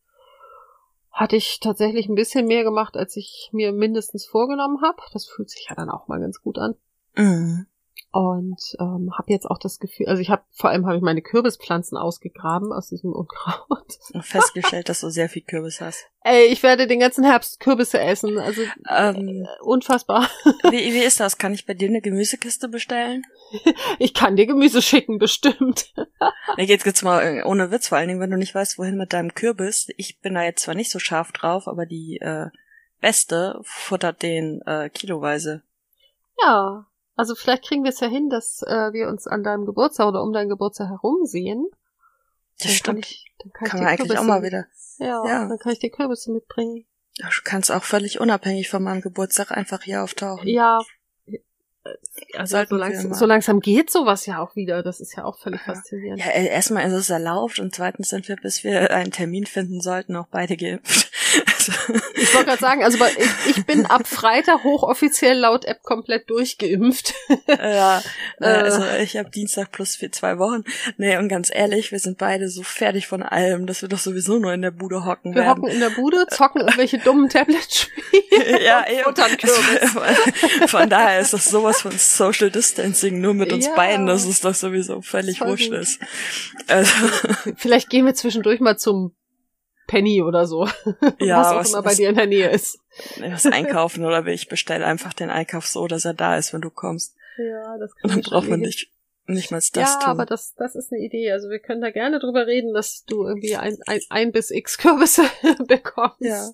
hatte 1.11 1.35
ich 1.35 1.59
tatsächlich 1.59 2.07
ein 2.07 2.15
bisschen 2.15 2.45
mehr 2.45 2.63
gemacht, 2.63 2.95
als 2.95 3.15
ich 3.15 3.49
mir 3.51 3.71
mindestens 3.71 4.25
vorgenommen 4.25 4.81
habe. 4.81 5.01
Das 5.13 5.25
fühlt 5.25 5.49
sich 5.49 5.67
ja 5.69 5.75
dann 5.75 5.89
auch 5.89 6.07
mal 6.07 6.19
ganz 6.19 6.41
gut 6.41 6.59
an. 6.59 6.75
Mhm. 7.15 7.65
Und 8.11 8.77
ähm, 8.79 9.11
habe 9.17 9.33
jetzt 9.33 9.45
auch 9.45 9.57
das 9.57 9.77
Gefühl, 9.77 10.07
also 10.07 10.21
ich 10.21 10.29
habe 10.29 10.43
vor 10.53 10.69
allem 10.69 10.85
habe 10.85 10.95
ich 10.95 11.01
meine 11.01 11.21
Kürbispflanzen 11.21 11.97
ausgegraben 11.97 12.71
aus 12.71 12.87
diesem 12.87 13.11
Unkraut. 13.11 13.99
Und 14.13 14.25
festgestellt, 14.25 14.87
dass 14.87 15.01
du 15.01 15.09
sehr 15.09 15.27
viel 15.27 15.41
Kürbis 15.41 15.81
hast. 15.81 16.07
Ey, 16.21 16.45
ich 16.45 16.63
werde 16.63 16.87
den 16.87 17.01
ganzen 17.01 17.25
Herbst 17.25 17.59
Kürbisse 17.59 17.99
essen, 17.99 18.39
also 18.39 18.61
Ähm, 18.89 19.45
äh, 19.45 19.63
unfassbar. 19.63 20.29
wie, 20.63 20.93
wie 20.93 21.03
ist 21.03 21.19
das? 21.19 21.37
Kann 21.37 21.53
ich 21.53 21.65
bei 21.65 21.73
dir 21.73 21.89
eine 21.89 21.99
Gemüsekiste 21.99 22.69
bestellen? 22.69 23.23
Ich 23.99 24.13
kann 24.13 24.37
dir 24.37 24.45
Gemüse 24.45 24.81
schicken, 24.81 25.17
bestimmt. 25.17 25.93
Nee, 26.57 26.67
geht's 26.67 26.85
jetzt 26.85 27.03
mal 27.03 27.21
äh, 27.21 27.43
ohne 27.43 27.69
Witz, 27.69 27.89
vor 27.89 27.97
allen 27.97 28.07
Dingen, 28.07 28.21
wenn 28.21 28.31
du 28.31 28.37
nicht 28.37 28.55
weißt, 28.55 28.77
wohin 28.77 28.95
mit 28.95 29.11
deinem 29.11 29.33
Kürbis. 29.33 29.89
Ich 29.97 30.21
bin 30.21 30.35
da 30.35 30.43
jetzt 30.43 30.63
zwar 30.63 30.73
nicht 30.75 30.89
so 30.89 30.99
scharf 30.99 31.33
drauf, 31.33 31.67
aber 31.67 31.85
die 31.85 32.17
äh, 32.21 32.47
Beste 33.01 33.59
futtert 33.63 34.21
den 34.21 34.61
äh, 34.65 34.89
kiloweise. 34.89 35.63
Ja, 36.41 36.85
also 37.15 37.35
vielleicht 37.35 37.65
kriegen 37.65 37.83
wir 37.83 37.89
es 37.89 37.99
ja 37.99 38.07
hin, 38.07 38.29
dass 38.29 38.61
äh, 38.63 38.91
wir 38.93 39.07
uns 39.07 39.27
an 39.27 39.43
deinem 39.43 39.65
Geburtstag 39.65 40.07
oder 40.07 40.21
um 40.23 40.33
deinen 40.33 40.49
Geburtstag 40.49 40.89
herum 40.89 41.25
sehen. 41.25 41.65
Das 42.59 42.67
Dann 42.67 42.95
kann 42.95 43.03
stimmt. 43.03 43.05
ich, 43.05 43.33
dann 43.39 43.51
kann, 43.51 43.67
Kann 43.67 43.77
ich 43.79 43.83
man 43.83 43.91
eigentlich 43.91 44.11
auch 44.11 44.23
Kürbisse- 44.23 44.27
mal 44.27 44.43
wieder. 44.43 44.65
Ja, 44.99 45.25
Ja. 45.27 45.47
dann 45.47 45.57
kann 45.59 45.71
ich 45.73 45.79
dir 45.79 45.89
Kürbisse 45.91 46.31
mitbringen. 46.31 46.85
Du 47.17 47.27
kannst 47.43 47.71
auch 47.71 47.83
völlig 47.83 48.19
unabhängig 48.19 48.69
von 48.69 48.83
meinem 48.83 49.01
Geburtstag 49.01 49.51
einfach 49.51 49.81
hier 49.83 50.03
auftauchen. 50.03 50.47
Ja. 50.47 50.81
Also 52.33 52.57
Sollten 52.57 52.69
so, 52.71 52.75
langsam, 52.77 53.13
so 53.13 53.25
langsam 53.27 53.59
geht 53.59 53.91
sowas 53.91 54.25
ja 54.25 54.41
auch 54.41 54.55
wieder. 54.55 54.81
Das 54.81 54.99
ist 54.99 55.15
ja 55.15 55.23
auch 55.23 55.37
völlig 55.37 55.61
Ja. 55.67 55.73
faszinierend. 55.75 56.19
Ja, 56.19 56.31
erstmal 56.31 56.87
ist 56.87 56.93
es 56.93 57.09
erlaubt 57.11 57.59
und 57.59 57.75
zweitens 57.75 58.09
sind 58.09 58.27
wir, 58.27 58.35
bis 58.37 58.63
wir 58.63 58.89
einen 58.91 59.11
Termin 59.11 59.45
finden 59.45 59.81
sollten, 59.81 60.15
auch 60.15 60.27
beide 60.27 60.57
geimpft. 60.57 61.11
Also, 61.45 61.71
Ich 62.15 62.33
wollte 62.33 62.47
gerade 62.47 62.61
sagen, 62.61 62.83
also 62.83 62.97
ich, 63.17 63.57
ich 63.57 63.65
bin 63.65 63.85
ab 63.85 64.07
Freitag 64.07 64.63
hochoffiziell 64.63 65.37
laut 65.37 65.65
App 65.65 65.81
komplett 65.83 66.29
durchgeimpft. 66.29 67.13
ja, 67.47 68.01
äh, 68.39 68.45
also 68.45 68.83
ich 69.01 69.17
habe 69.17 69.29
Dienstag 69.29 69.71
plus 69.71 69.95
vier, 69.95 70.11
zwei 70.11 70.37
Wochen. 70.37 70.63
Nee, 70.97 71.17
und 71.17 71.27
ganz 71.29 71.49
ehrlich, 71.53 71.91
wir 71.91 71.99
sind 71.99 72.17
beide 72.17 72.49
so 72.49 72.63
fertig 72.63 73.07
von 73.07 73.23
allem, 73.23 73.65
dass 73.65 73.81
wir 73.81 73.89
doch 73.89 73.99
sowieso 73.99 74.37
nur 74.39 74.53
in 74.53 74.61
der 74.61 74.71
Bude 74.71 75.05
hocken 75.05 75.33
Wir 75.33 75.41
werden. 75.43 75.61
hocken 75.63 75.67
in 75.69 75.79
der 75.79 75.89
Bude, 75.91 76.25
zocken 76.29 76.61
irgendwelche 76.61 76.97
dummen 76.99 77.29
Tablet-Spiele. 77.29 78.61
ja, 78.63 78.79
und 78.81 78.89
eben. 78.91 79.03
futtern 79.03 79.37
Kürbis. 79.37 79.91
Von 80.71 80.89
daher 80.89 81.19
ist 81.19 81.33
das 81.33 81.45
sowas 81.49 81.81
von 81.81 81.97
Social 81.97 82.51
Distancing 82.51 83.19
nur 83.21 83.33
mit 83.33 83.51
uns 83.53 83.65
Ja. 83.67 83.75
beiden, 83.75 84.05
dass 84.05 84.25
es 84.25 84.41
doch 84.41 84.53
sowieso 84.53 85.01
völlig 85.01 85.39
Voll 85.39 85.49
wurscht 85.49 85.71
ist. 85.71 85.99
Also, 86.67 86.91
Vielleicht 87.57 87.89
gehen 87.89 88.05
wir 88.05 88.13
zwischendurch 88.13 88.59
mal 88.59 88.77
zum 88.77 89.15
Penny 89.87 90.21
oder 90.21 90.45
so. 90.47 90.67
Ja, 91.19 91.39
was 91.41 91.47
auch 91.51 91.55
was- 91.59 91.69
immer 91.73 91.81
bei 91.83 91.93
dir 91.95 92.09
in 92.09 92.15
der 92.15 92.27
Nähe 92.27 92.49
ist. 92.49 92.79
was 93.19 93.45
einkaufen 93.45 94.05
oder 94.05 94.25
ich 94.27 94.47
bestelle 94.49 94.85
einfach 94.85 95.13
den 95.13 95.29
Einkauf 95.29 95.67
so, 95.67 95.87
dass 95.87 96.05
er 96.05 96.13
da 96.13 96.37
ist, 96.37 96.53
wenn 96.53 96.61
du 96.61 96.69
kommst. 96.69 97.15
Ja, 97.37 97.77
das 97.77 97.91
Und 98.03 98.11
dann 98.13 98.21
braucht 98.21 98.47
man 98.49 98.59
nicht, 98.61 98.89
nicht 99.27 99.51
mal 99.51 99.57
das 99.57 99.73
ja, 99.75 99.85
tun. 99.99 100.09
aber 100.09 100.25
das, 100.25 100.53
das 100.55 100.75
ist 100.75 100.91
eine 100.93 101.01
Idee. 101.01 101.31
Also 101.31 101.49
wir 101.49 101.59
können 101.59 101.81
da 101.81 101.91
gerne 101.91 102.19
drüber 102.19 102.47
reden, 102.47 102.73
dass 102.73 103.03
du 103.05 103.25
irgendwie 103.27 103.55
ein, 103.57 103.77
ein, 103.87 103.99
ein 104.09 104.31
bis 104.31 104.51
x 104.51 104.77
Kürbisse 104.77 105.23
bekommst. 105.67 106.21
Ja. 106.21 106.49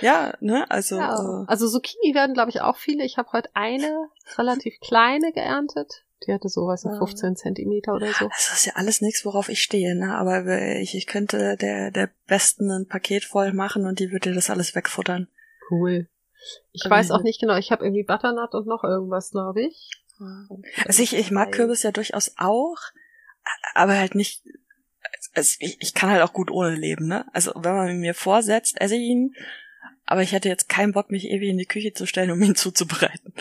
ja, 0.00 0.34
ne, 0.40 0.70
also, 0.70 0.96
Ja. 0.98 1.42
äh, 1.42 1.44
Also 1.48 1.68
Zucchini 1.68 2.14
werden, 2.14 2.34
glaube 2.34 2.50
ich, 2.50 2.60
auch 2.60 2.76
viele. 2.76 3.04
Ich 3.04 3.16
habe 3.18 3.32
heute 3.32 3.48
eine 3.54 4.08
relativ 4.36 4.78
kleine 4.80 5.32
geerntet. 5.32 6.04
Die 6.26 6.32
hatte 6.32 6.48
so, 6.48 6.66
weiß 6.66 6.84
nicht, 6.84 6.94
Ja. 6.94 6.98
15 6.98 7.36
Zentimeter 7.36 7.94
oder 7.94 8.12
so. 8.12 8.28
das 8.28 8.52
ist 8.52 8.66
ja 8.66 8.74
alles 8.76 9.00
nichts, 9.00 9.24
worauf 9.24 9.48
ich 9.48 9.62
stehe, 9.62 9.94
ne, 9.94 10.14
aber 10.16 10.46
ich, 10.76 10.94
ich 10.94 11.06
könnte 11.06 11.56
der, 11.56 11.90
der 11.90 12.10
Besten 12.26 12.70
ein 12.70 12.86
Paket 12.86 13.24
voll 13.24 13.52
machen 13.52 13.86
und 13.86 13.98
die 14.00 14.10
würde 14.12 14.34
das 14.34 14.50
alles 14.50 14.74
wegfuttern. 14.74 15.28
Cool. 15.70 16.08
Ich 16.72 16.84
Ähm, 16.84 16.90
weiß 16.90 17.10
auch 17.10 17.22
nicht 17.22 17.40
genau. 17.40 17.56
Ich 17.56 17.70
habe 17.70 17.84
irgendwie 17.84 18.04
Butternut 18.04 18.54
und 18.54 18.66
noch 18.66 18.84
irgendwas, 18.84 19.30
glaube 19.30 19.62
ich. 19.62 19.90
Also 20.84 21.02
ich, 21.02 21.14
ich 21.14 21.30
mag 21.30 21.52
Kürbis 21.52 21.82
ja 21.82 21.92
durchaus 21.92 22.34
auch, 22.36 22.76
aber 23.74 23.96
halt 23.96 24.14
nicht 24.14 24.42
also 25.34 25.56
ich, 25.60 25.80
ich 25.80 25.94
kann 25.94 26.10
halt 26.10 26.22
auch 26.22 26.32
gut 26.32 26.50
ohne 26.50 26.74
leben, 26.74 27.06
ne? 27.06 27.26
Also 27.32 27.52
wenn 27.56 27.74
man 27.74 27.98
mir 27.98 28.14
vorsetzt, 28.14 28.80
esse 28.80 28.96
ich 28.96 29.02
ihn, 29.02 29.34
aber 30.04 30.22
ich 30.22 30.32
hätte 30.32 30.48
jetzt 30.48 30.68
keinen 30.68 30.92
Bock, 30.92 31.10
mich 31.10 31.24
ewig 31.24 31.48
in 31.50 31.58
die 31.58 31.66
Küche 31.66 31.92
zu 31.92 32.06
stellen, 32.06 32.30
um 32.30 32.42
ihn 32.42 32.54
zuzubereiten. 32.56 33.32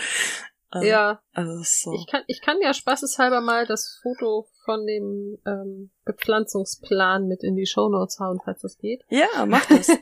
Ähm, 0.74 0.84
Ja, 0.84 1.22
Also 1.34 1.62
so. 1.64 1.94
ich 1.96 2.08
kann, 2.08 2.24
ich 2.28 2.42
kann 2.42 2.62
ja 2.62 2.74
spaßeshalber 2.74 3.42
mal 3.42 3.66
das 3.66 4.00
Foto 4.02 4.48
von 4.66 4.86
dem 4.86 5.38
ähm, 5.46 5.92
Bepflanzungsplan 6.06 7.28
mit 7.28 7.44
in 7.44 7.56
die 7.56 7.66
Shownotes 7.66 8.20
hauen, 8.20 8.40
falls 8.44 8.62
das 8.62 8.78
geht. 8.78 9.04
Ja, 9.10 9.46
mach 9.46 9.66
das. 9.68 9.90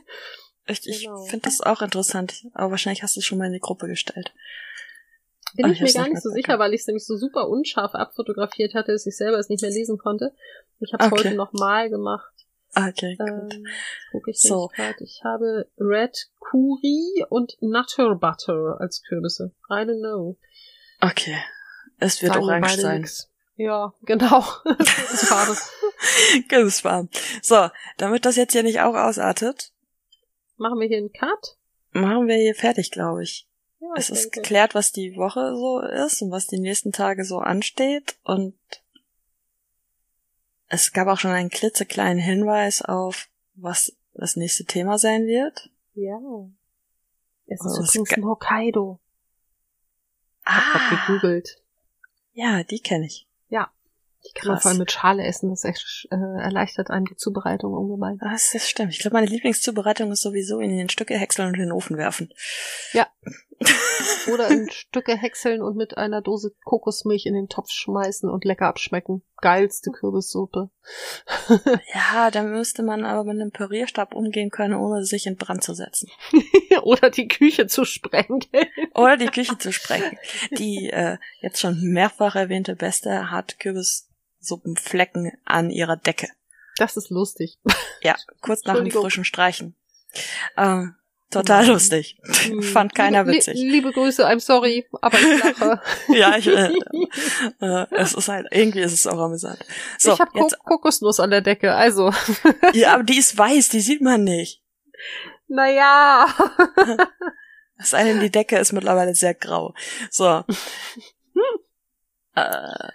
Ich, 0.70 0.86
ich 0.86 1.04
Genau. 1.04 1.24
finde 1.24 1.44
das 1.46 1.62
auch 1.62 1.80
interessant, 1.80 2.44
aber 2.52 2.72
wahrscheinlich 2.72 3.02
hast 3.02 3.16
du 3.16 3.20
es 3.20 3.24
schon 3.24 3.38
mal 3.38 3.46
in 3.46 3.54
die 3.54 3.58
Gruppe 3.58 3.86
gestellt. 3.86 4.34
Bin 5.54 5.64
Ah, 5.64 5.70
ich 5.70 5.80
mir 5.80 5.90
gar 5.94 6.02
nicht 6.02 6.12
nicht 6.12 6.22
so 6.22 6.28
sicher, 6.28 6.58
weil 6.58 6.74
ich 6.74 6.82
es 6.82 6.86
nämlich 6.86 7.06
so 7.06 7.16
super 7.16 7.48
unscharf 7.48 7.94
abfotografiert 7.94 8.74
hatte, 8.74 8.92
dass 8.92 9.06
ich 9.06 9.16
selber 9.16 9.38
es 9.38 9.48
nicht 9.48 9.62
mehr 9.62 9.70
lesen 9.70 9.96
konnte. 9.96 10.34
Ich 10.80 10.92
habe 10.92 11.06
es 11.06 11.10
Okay. 11.10 11.24
heute 11.24 11.36
nochmal 11.36 11.88
gemacht. 11.88 12.30
Okay, 12.74 13.16
gut. 13.16 13.54
Ähm, 13.54 13.66
guck 14.12 14.28
ich 14.28 14.42
so. 14.42 14.68
grad. 14.76 15.00
Ich 15.00 15.22
habe 15.24 15.70
Red 15.78 16.28
Curry 16.38 17.24
und 17.30 17.56
Nutter 17.62 18.14
Butter 18.16 18.76
als 18.78 19.02
Kürbisse. 19.02 19.54
I 19.70 19.84
don't 19.86 20.00
know. 20.00 20.36
Okay. 21.00 21.36
Es 21.98 22.22
wird 22.22 22.32
Sagen 22.34 22.44
orange 22.44 22.76
sein. 22.80 23.00
nix. 23.02 23.28
Ja, 23.56 23.92
genau. 24.02 24.44
das 24.78 25.12
ist 25.12 25.26
Farbe. 25.28 25.56
Ganz 26.48 26.84
warm. 26.84 27.08
So, 27.42 27.68
damit 27.96 28.24
das 28.24 28.36
jetzt 28.36 28.52
hier 28.52 28.62
nicht 28.62 28.80
auch 28.80 28.94
ausartet, 28.94 29.72
Machen 30.56 30.80
wir 30.80 30.88
hier 30.88 30.98
einen 30.98 31.12
Cut? 31.12 31.56
machen 31.92 32.26
wir 32.28 32.36
hier 32.36 32.54
fertig, 32.54 32.90
glaube 32.90 33.22
ich. 33.22 33.46
Ja, 33.80 33.88
es 33.96 34.10
ist 34.10 34.24
denke. 34.24 34.40
geklärt, 34.40 34.74
was 34.74 34.90
die 34.92 35.14
Woche 35.16 35.54
so 35.56 35.80
ist 35.80 36.20
und 36.22 36.30
was 36.32 36.46
die 36.48 36.58
nächsten 36.58 36.90
Tage 36.92 37.24
so 37.24 37.38
ansteht 37.38 38.16
und 38.24 38.56
es 40.68 40.92
gab 40.92 41.08
auch 41.08 41.18
schon 41.18 41.30
einen 41.30 41.48
klitzekleinen 41.50 42.18
Hinweis 42.18 42.82
auf, 42.82 43.28
was 43.54 43.96
das 44.14 44.36
nächste 44.36 44.64
Thema 44.64 44.98
sein 44.98 45.26
wird. 45.26 45.70
Ja. 45.94 46.18
Es 47.46 47.64
ist 47.64 47.78
es 47.78 47.94
übrigens 47.94 48.08
ga- 48.10 48.16
ein 48.16 48.22
Hokkaido. 50.48 50.74
Hab 50.74 51.06
gegoogelt. 51.06 51.62
ja, 52.32 52.62
die 52.64 52.80
kenne 52.80 53.06
ich. 53.06 53.28
Die 54.26 54.32
kann 54.32 54.48
man 54.48 54.56
Krass. 54.56 54.62
vor 54.62 54.70
allem 54.70 54.78
mit 54.78 54.92
Schale 54.92 55.24
essen. 55.24 55.50
Das 55.50 55.64
echt, 55.64 56.08
äh, 56.10 56.16
erleichtert 56.16 56.90
einem 56.90 57.06
die 57.06 57.16
Zubereitung 57.16 57.72
ungemein. 57.72 58.18
Das, 58.18 58.50
das 58.52 58.68
stimmt. 58.68 58.92
Ich 58.92 58.98
glaube, 58.98 59.14
meine 59.14 59.28
Lieblingszubereitung 59.28 60.10
ist 60.10 60.22
sowieso 60.22 60.60
in 60.60 60.76
den 60.76 60.88
Stücke 60.88 61.16
häckseln 61.16 61.48
und 61.48 61.54
in 61.54 61.60
den 61.60 61.72
Ofen 61.72 61.96
werfen. 61.96 62.32
Ja. 62.92 63.06
Oder 64.32 64.48
in 64.48 64.70
Stücke 64.70 65.16
häckseln 65.16 65.62
und 65.62 65.76
mit 65.76 65.96
einer 65.96 66.20
Dose 66.20 66.52
Kokosmilch 66.64 67.26
in 67.26 67.34
den 67.34 67.48
Topf 67.48 67.70
schmeißen 67.70 68.28
und 68.28 68.44
lecker 68.44 68.66
abschmecken. 68.66 69.22
Geilste 69.40 69.90
Kürbissuppe. 69.90 70.70
Ja, 71.94 72.30
da 72.30 72.42
müsste 72.42 72.82
man 72.82 73.04
aber 73.04 73.24
mit 73.24 73.40
einem 73.40 73.50
Pürierstab 73.50 74.14
umgehen 74.14 74.50
können, 74.50 74.74
ohne 74.74 75.04
sich 75.04 75.26
in 75.26 75.36
Brand 75.36 75.62
zu 75.62 75.74
setzen. 75.74 76.10
Oder 76.88 77.10
die 77.10 77.28
Küche 77.28 77.66
zu 77.66 77.84
sprengen. 77.84 78.40
Oder 78.94 79.18
die 79.18 79.26
Küche 79.26 79.58
zu 79.58 79.74
sprengen. 79.74 80.16
Die 80.52 80.88
äh, 80.88 81.18
jetzt 81.42 81.60
schon 81.60 81.78
mehrfach 81.82 82.34
erwähnte 82.34 82.76
Beste 82.76 83.30
hat 83.30 83.58
Kürbissuppenflecken 83.60 85.32
an 85.44 85.68
ihrer 85.68 85.96
Decke. 85.96 86.28
Das 86.78 86.96
ist 86.96 87.10
lustig. 87.10 87.58
Ja, 88.00 88.16
kurz 88.40 88.64
nach 88.64 88.76
dem 88.76 88.90
frischen 88.90 89.26
Streichen. 89.26 89.74
Ähm, 90.56 90.94
total 91.30 91.64
Nein. 91.64 91.72
lustig. 91.72 92.18
Fand 92.72 92.94
keiner 92.94 93.26
witzig. 93.26 93.58
Li 93.58 93.68
liebe 93.68 93.92
Grüße, 93.92 94.26
I'm 94.26 94.40
sorry, 94.40 94.86
aber 95.02 95.18
ich 95.18 95.44
lache. 95.44 95.82
Ja, 96.08 96.38
ich, 96.38 96.46
äh, 96.46 96.72
äh, 97.60 97.86
es 97.90 98.14
ist 98.14 98.28
halt, 98.28 98.46
irgendwie 98.50 98.80
ist 98.80 98.94
es 98.94 99.06
auch 99.06 99.18
amüsant. 99.18 99.58
So, 99.98 100.14
ich 100.14 100.20
habe 100.20 100.30
Kokosnuss 100.64 101.20
an 101.20 101.32
der 101.32 101.42
Decke, 101.42 101.74
also. 101.74 102.14
ja, 102.72 102.94
aber 102.94 103.02
die 103.02 103.18
ist 103.18 103.36
weiß, 103.36 103.68
die 103.68 103.80
sieht 103.80 104.00
man 104.00 104.24
nicht. 104.24 104.62
Naja. 105.48 106.26
Es 107.78 107.90
sei 107.90 108.04
denn, 108.04 108.20
die 108.20 108.30
Decke 108.30 108.58
ist 108.58 108.72
mittlerweile 108.72 109.14
sehr 109.14 109.34
grau. 109.34 109.74
So. 110.10 110.26
äh, 112.34 112.88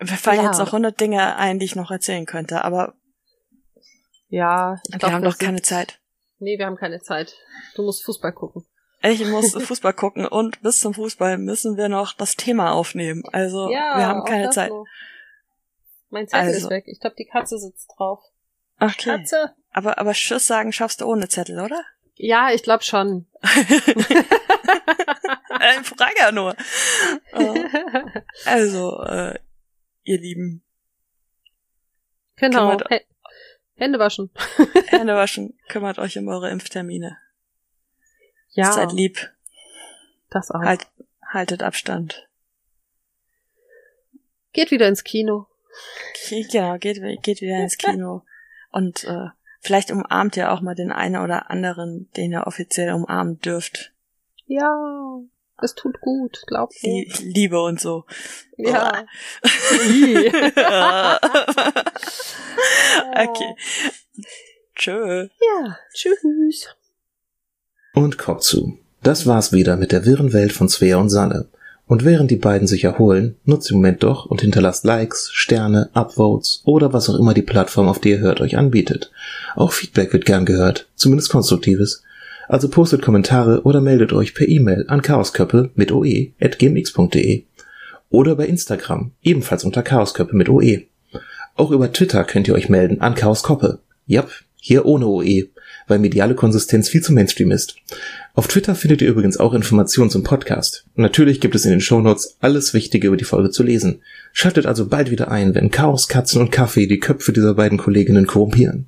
wir 0.00 0.16
fallen 0.16 0.38
Ja. 0.40 0.46
jetzt 0.46 0.58
noch 0.58 0.72
hundert 0.72 1.00
Dinge 1.00 1.36
ein, 1.36 1.58
die 1.58 1.64
ich 1.66 1.76
noch 1.76 1.90
erzählen 1.90 2.26
könnte, 2.26 2.64
aber 2.64 2.94
Ja, 4.28 4.74
ich 4.86 4.92
wir 4.92 4.98
glaub, 4.98 5.12
haben 5.12 5.24
doch 5.24 5.38
keine 5.38 5.58
sind- 5.58 5.66
Zeit. 5.66 6.00
Nee, 6.38 6.58
wir 6.58 6.66
haben 6.66 6.76
keine 6.76 7.00
Zeit. 7.00 7.36
Du 7.76 7.82
musst 7.82 8.04
Fußball 8.04 8.32
gucken. 8.32 8.66
Ich 9.02 9.24
muss 9.26 9.52
Fußball 9.66 9.92
gucken 9.92 10.26
und 10.26 10.60
bis 10.62 10.80
zum 10.80 10.92
Fußball 10.94 11.38
müssen 11.38 11.76
wir 11.76 11.88
noch 11.88 12.14
das 12.14 12.34
Thema 12.34 12.72
aufnehmen. 12.72 13.22
Also 13.32 13.70
ja, 13.70 13.96
wir 13.98 14.06
haben 14.06 14.24
keine 14.24 14.46
das 14.46 14.54
Zeit. 14.56 14.70
noch. 14.70 14.84
Mein 16.10 16.26
Zettel 16.26 16.48
Also. 16.48 16.66
ist 16.66 16.70
weg. 16.70 16.84
Ich 16.88 16.98
glaube, 17.00 17.14
die 17.16 17.26
Katze 17.26 17.58
sitzt 17.58 17.88
drauf. 17.96 18.20
Okay. 18.80 19.18
Katze? 19.18 19.54
Aber, 19.72 19.98
aber 19.98 20.12
Tschüss 20.12 20.46
sagen 20.46 20.72
schaffst 20.72 21.00
du 21.00 21.06
ohne 21.06 21.28
Zettel, 21.28 21.58
oder? 21.60 21.82
Ja, 22.16 22.50
ich 22.52 22.62
glaube 22.62 22.84
schon. 22.84 23.26
äh, 25.60 25.82
frage 25.82 26.14
ja 26.18 26.30
nur. 26.32 26.54
Also, 28.44 29.02
äh, 29.04 29.38
ihr 30.04 30.18
Lieben, 30.20 30.62
genau. 32.36 32.78
Hä- 32.88 33.06
Hände 33.76 33.98
waschen. 33.98 34.30
Hände 34.88 35.14
waschen, 35.16 35.58
kümmert 35.68 35.98
euch 35.98 36.18
um 36.18 36.28
eure 36.28 36.50
Impftermine. 36.50 37.16
Ja, 38.50 38.72
Seid 38.72 38.92
lieb, 38.92 39.30
das 40.30 40.50
auch. 40.50 40.60
halt, 40.60 40.86
haltet 41.26 41.62
Abstand. 41.62 42.28
Geht 44.52 44.70
wieder 44.70 44.86
ins 44.88 45.02
Kino. 45.04 45.46
Ge- 46.28 46.46
Genau, 46.50 46.76
geht, 46.78 47.00
geht 47.22 47.40
wieder 47.40 47.56
ins 47.62 47.78
Kino. 47.78 48.24
Und 48.70 49.04
äh, 49.04 49.28
vielleicht 49.62 49.90
umarmt 49.90 50.36
ihr 50.36 50.52
auch 50.52 50.60
mal 50.60 50.74
den 50.74 50.92
einen 50.92 51.16
oder 51.16 51.50
anderen, 51.50 52.10
den 52.16 52.32
ihr 52.32 52.46
offiziell 52.46 52.92
umarmen 52.92 53.40
dürft. 53.40 53.92
Ja, 54.46 54.74
es 55.62 55.74
tut 55.74 56.00
gut, 56.00 56.42
glaubt 56.46 56.74
mir. 56.82 57.06
Liebe 57.20 57.62
und 57.62 57.80
so. 57.80 58.04
Ja. 58.58 59.02
okay. 63.12 63.56
Tschö. 64.76 65.28
Ja, 65.40 65.78
tschüss. 65.92 66.68
Und 67.94 68.18
Kopf 68.18 68.42
zu. 68.42 68.78
Das 69.02 69.26
war's 69.26 69.52
wieder 69.52 69.76
mit 69.76 69.90
der 69.90 70.04
wirren 70.04 70.32
Welt 70.32 70.52
von 70.52 70.68
Svea 70.68 70.98
und 70.98 71.08
Sanne. 71.10 71.48
Und 71.92 72.06
während 72.06 72.30
die 72.30 72.36
beiden 72.36 72.66
sich 72.66 72.84
erholen, 72.84 73.36
nutzt 73.44 73.68
den 73.68 73.76
Moment 73.76 74.02
doch 74.02 74.24
und 74.24 74.40
hinterlasst 74.40 74.86
Likes, 74.86 75.28
Sterne, 75.30 75.90
Upvotes 75.92 76.62
oder 76.64 76.94
was 76.94 77.10
auch 77.10 77.18
immer 77.18 77.34
die 77.34 77.42
Plattform, 77.42 77.86
auf 77.86 77.98
die 77.98 78.12
ihr 78.12 78.20
hört, 78.20 78.40
euch 78.40 78.56
anbietet. 78.56 79.12
Auch 79.56 79.72
Feedback 79.72 80.10
wird 80.14 80.24
gern 80.24 80.46
gehört, 80.46 80.88
zumindest 80.94 81.28
konstruktives. 81.28 82.02
Also 82.48 82.70
postet 82.70 83.02
Kommentare 83.02 83.64
oder 83.64 83.82
meldet 83.82 84.14
euch 84.14 84.32
per 84.32 84.48
E-Mail 84.48 84.86
an 84.88 85.02
chaosköppe 85.02 85.68
mit 85.74 85.92
oe 85.92 86.28
at 86.40 86.58
gmx.de 86.58 87.44
oder 88.08 88.36
bei 88.36 88.46
Instagram, 88.46 89.10
ebenfalls 89.22 89.62
unter 89.62 89.82
chaosköppe 89.82 90.34
mit 90.34 90.48
oe. 90.48 90.84
Auch 91.56 91.72
über 91.72 91.92
Twitter 91.92 92.24
könnt 92.24 92.48
ihr 92.48 92.54
euch 92.54 92.70
melden 92.70 93.02
an 93.02 93.16
chaoskoppe. 93.16 93.80
Jap, 94.06 94.30
hier 94.56 94.86
ohne 94.86 95.08
oe, 95.08 95.48
weil 95.88 95.98
mediale 95.98 96.36
Konsistenz 96.36 96.88
viel 96.88 97.02
zu 97.02 97.12
Mainstream 97.12 97.50
ist. 97.50 97.76
Auf 98.34 98.48
Twitter 98.48 98.74
findet 98.74 99.02
ihr 99.02 99.10
übrigens 99.10 99.36
auch 99.36 99.52
Informationen 99.52 100.08
zum 100.08 100.22
Podcast. 100.22 100.86
Und 100.96 101.02
natürlich 101.02 101.38
gibt 101.38 101.54
es 101.54 101.66
in 101.66 101.70
den 101.70 101.82
Shownotes 101.82 102.38
alles 102.40 102.72
Wichtige 102.72 103.08
über 103.08 103.18
die 103.18 103.24
Folge 103.24 103.50
zu 103.50 103.62
lesen. 103.62 104.00
Schaltet 104.32 104.64
also 104.64 104.86
bald 104.86 105.10
wieder 105.10 105.30
ein, 105.30 105.54
wenn 105.54 105.70
Chaos, 105.70 106.08
Katzen 106.08 106.40
und 106.40 106.50
Kaffee 106.50 106.86
die 106.86 106.98
Köpfe 106.98 107.34
dieser 107.34 107.54
beiden 107.54 107.76
Kolleginnen 107.76 108.26
korrumpieren. 108.26 108.80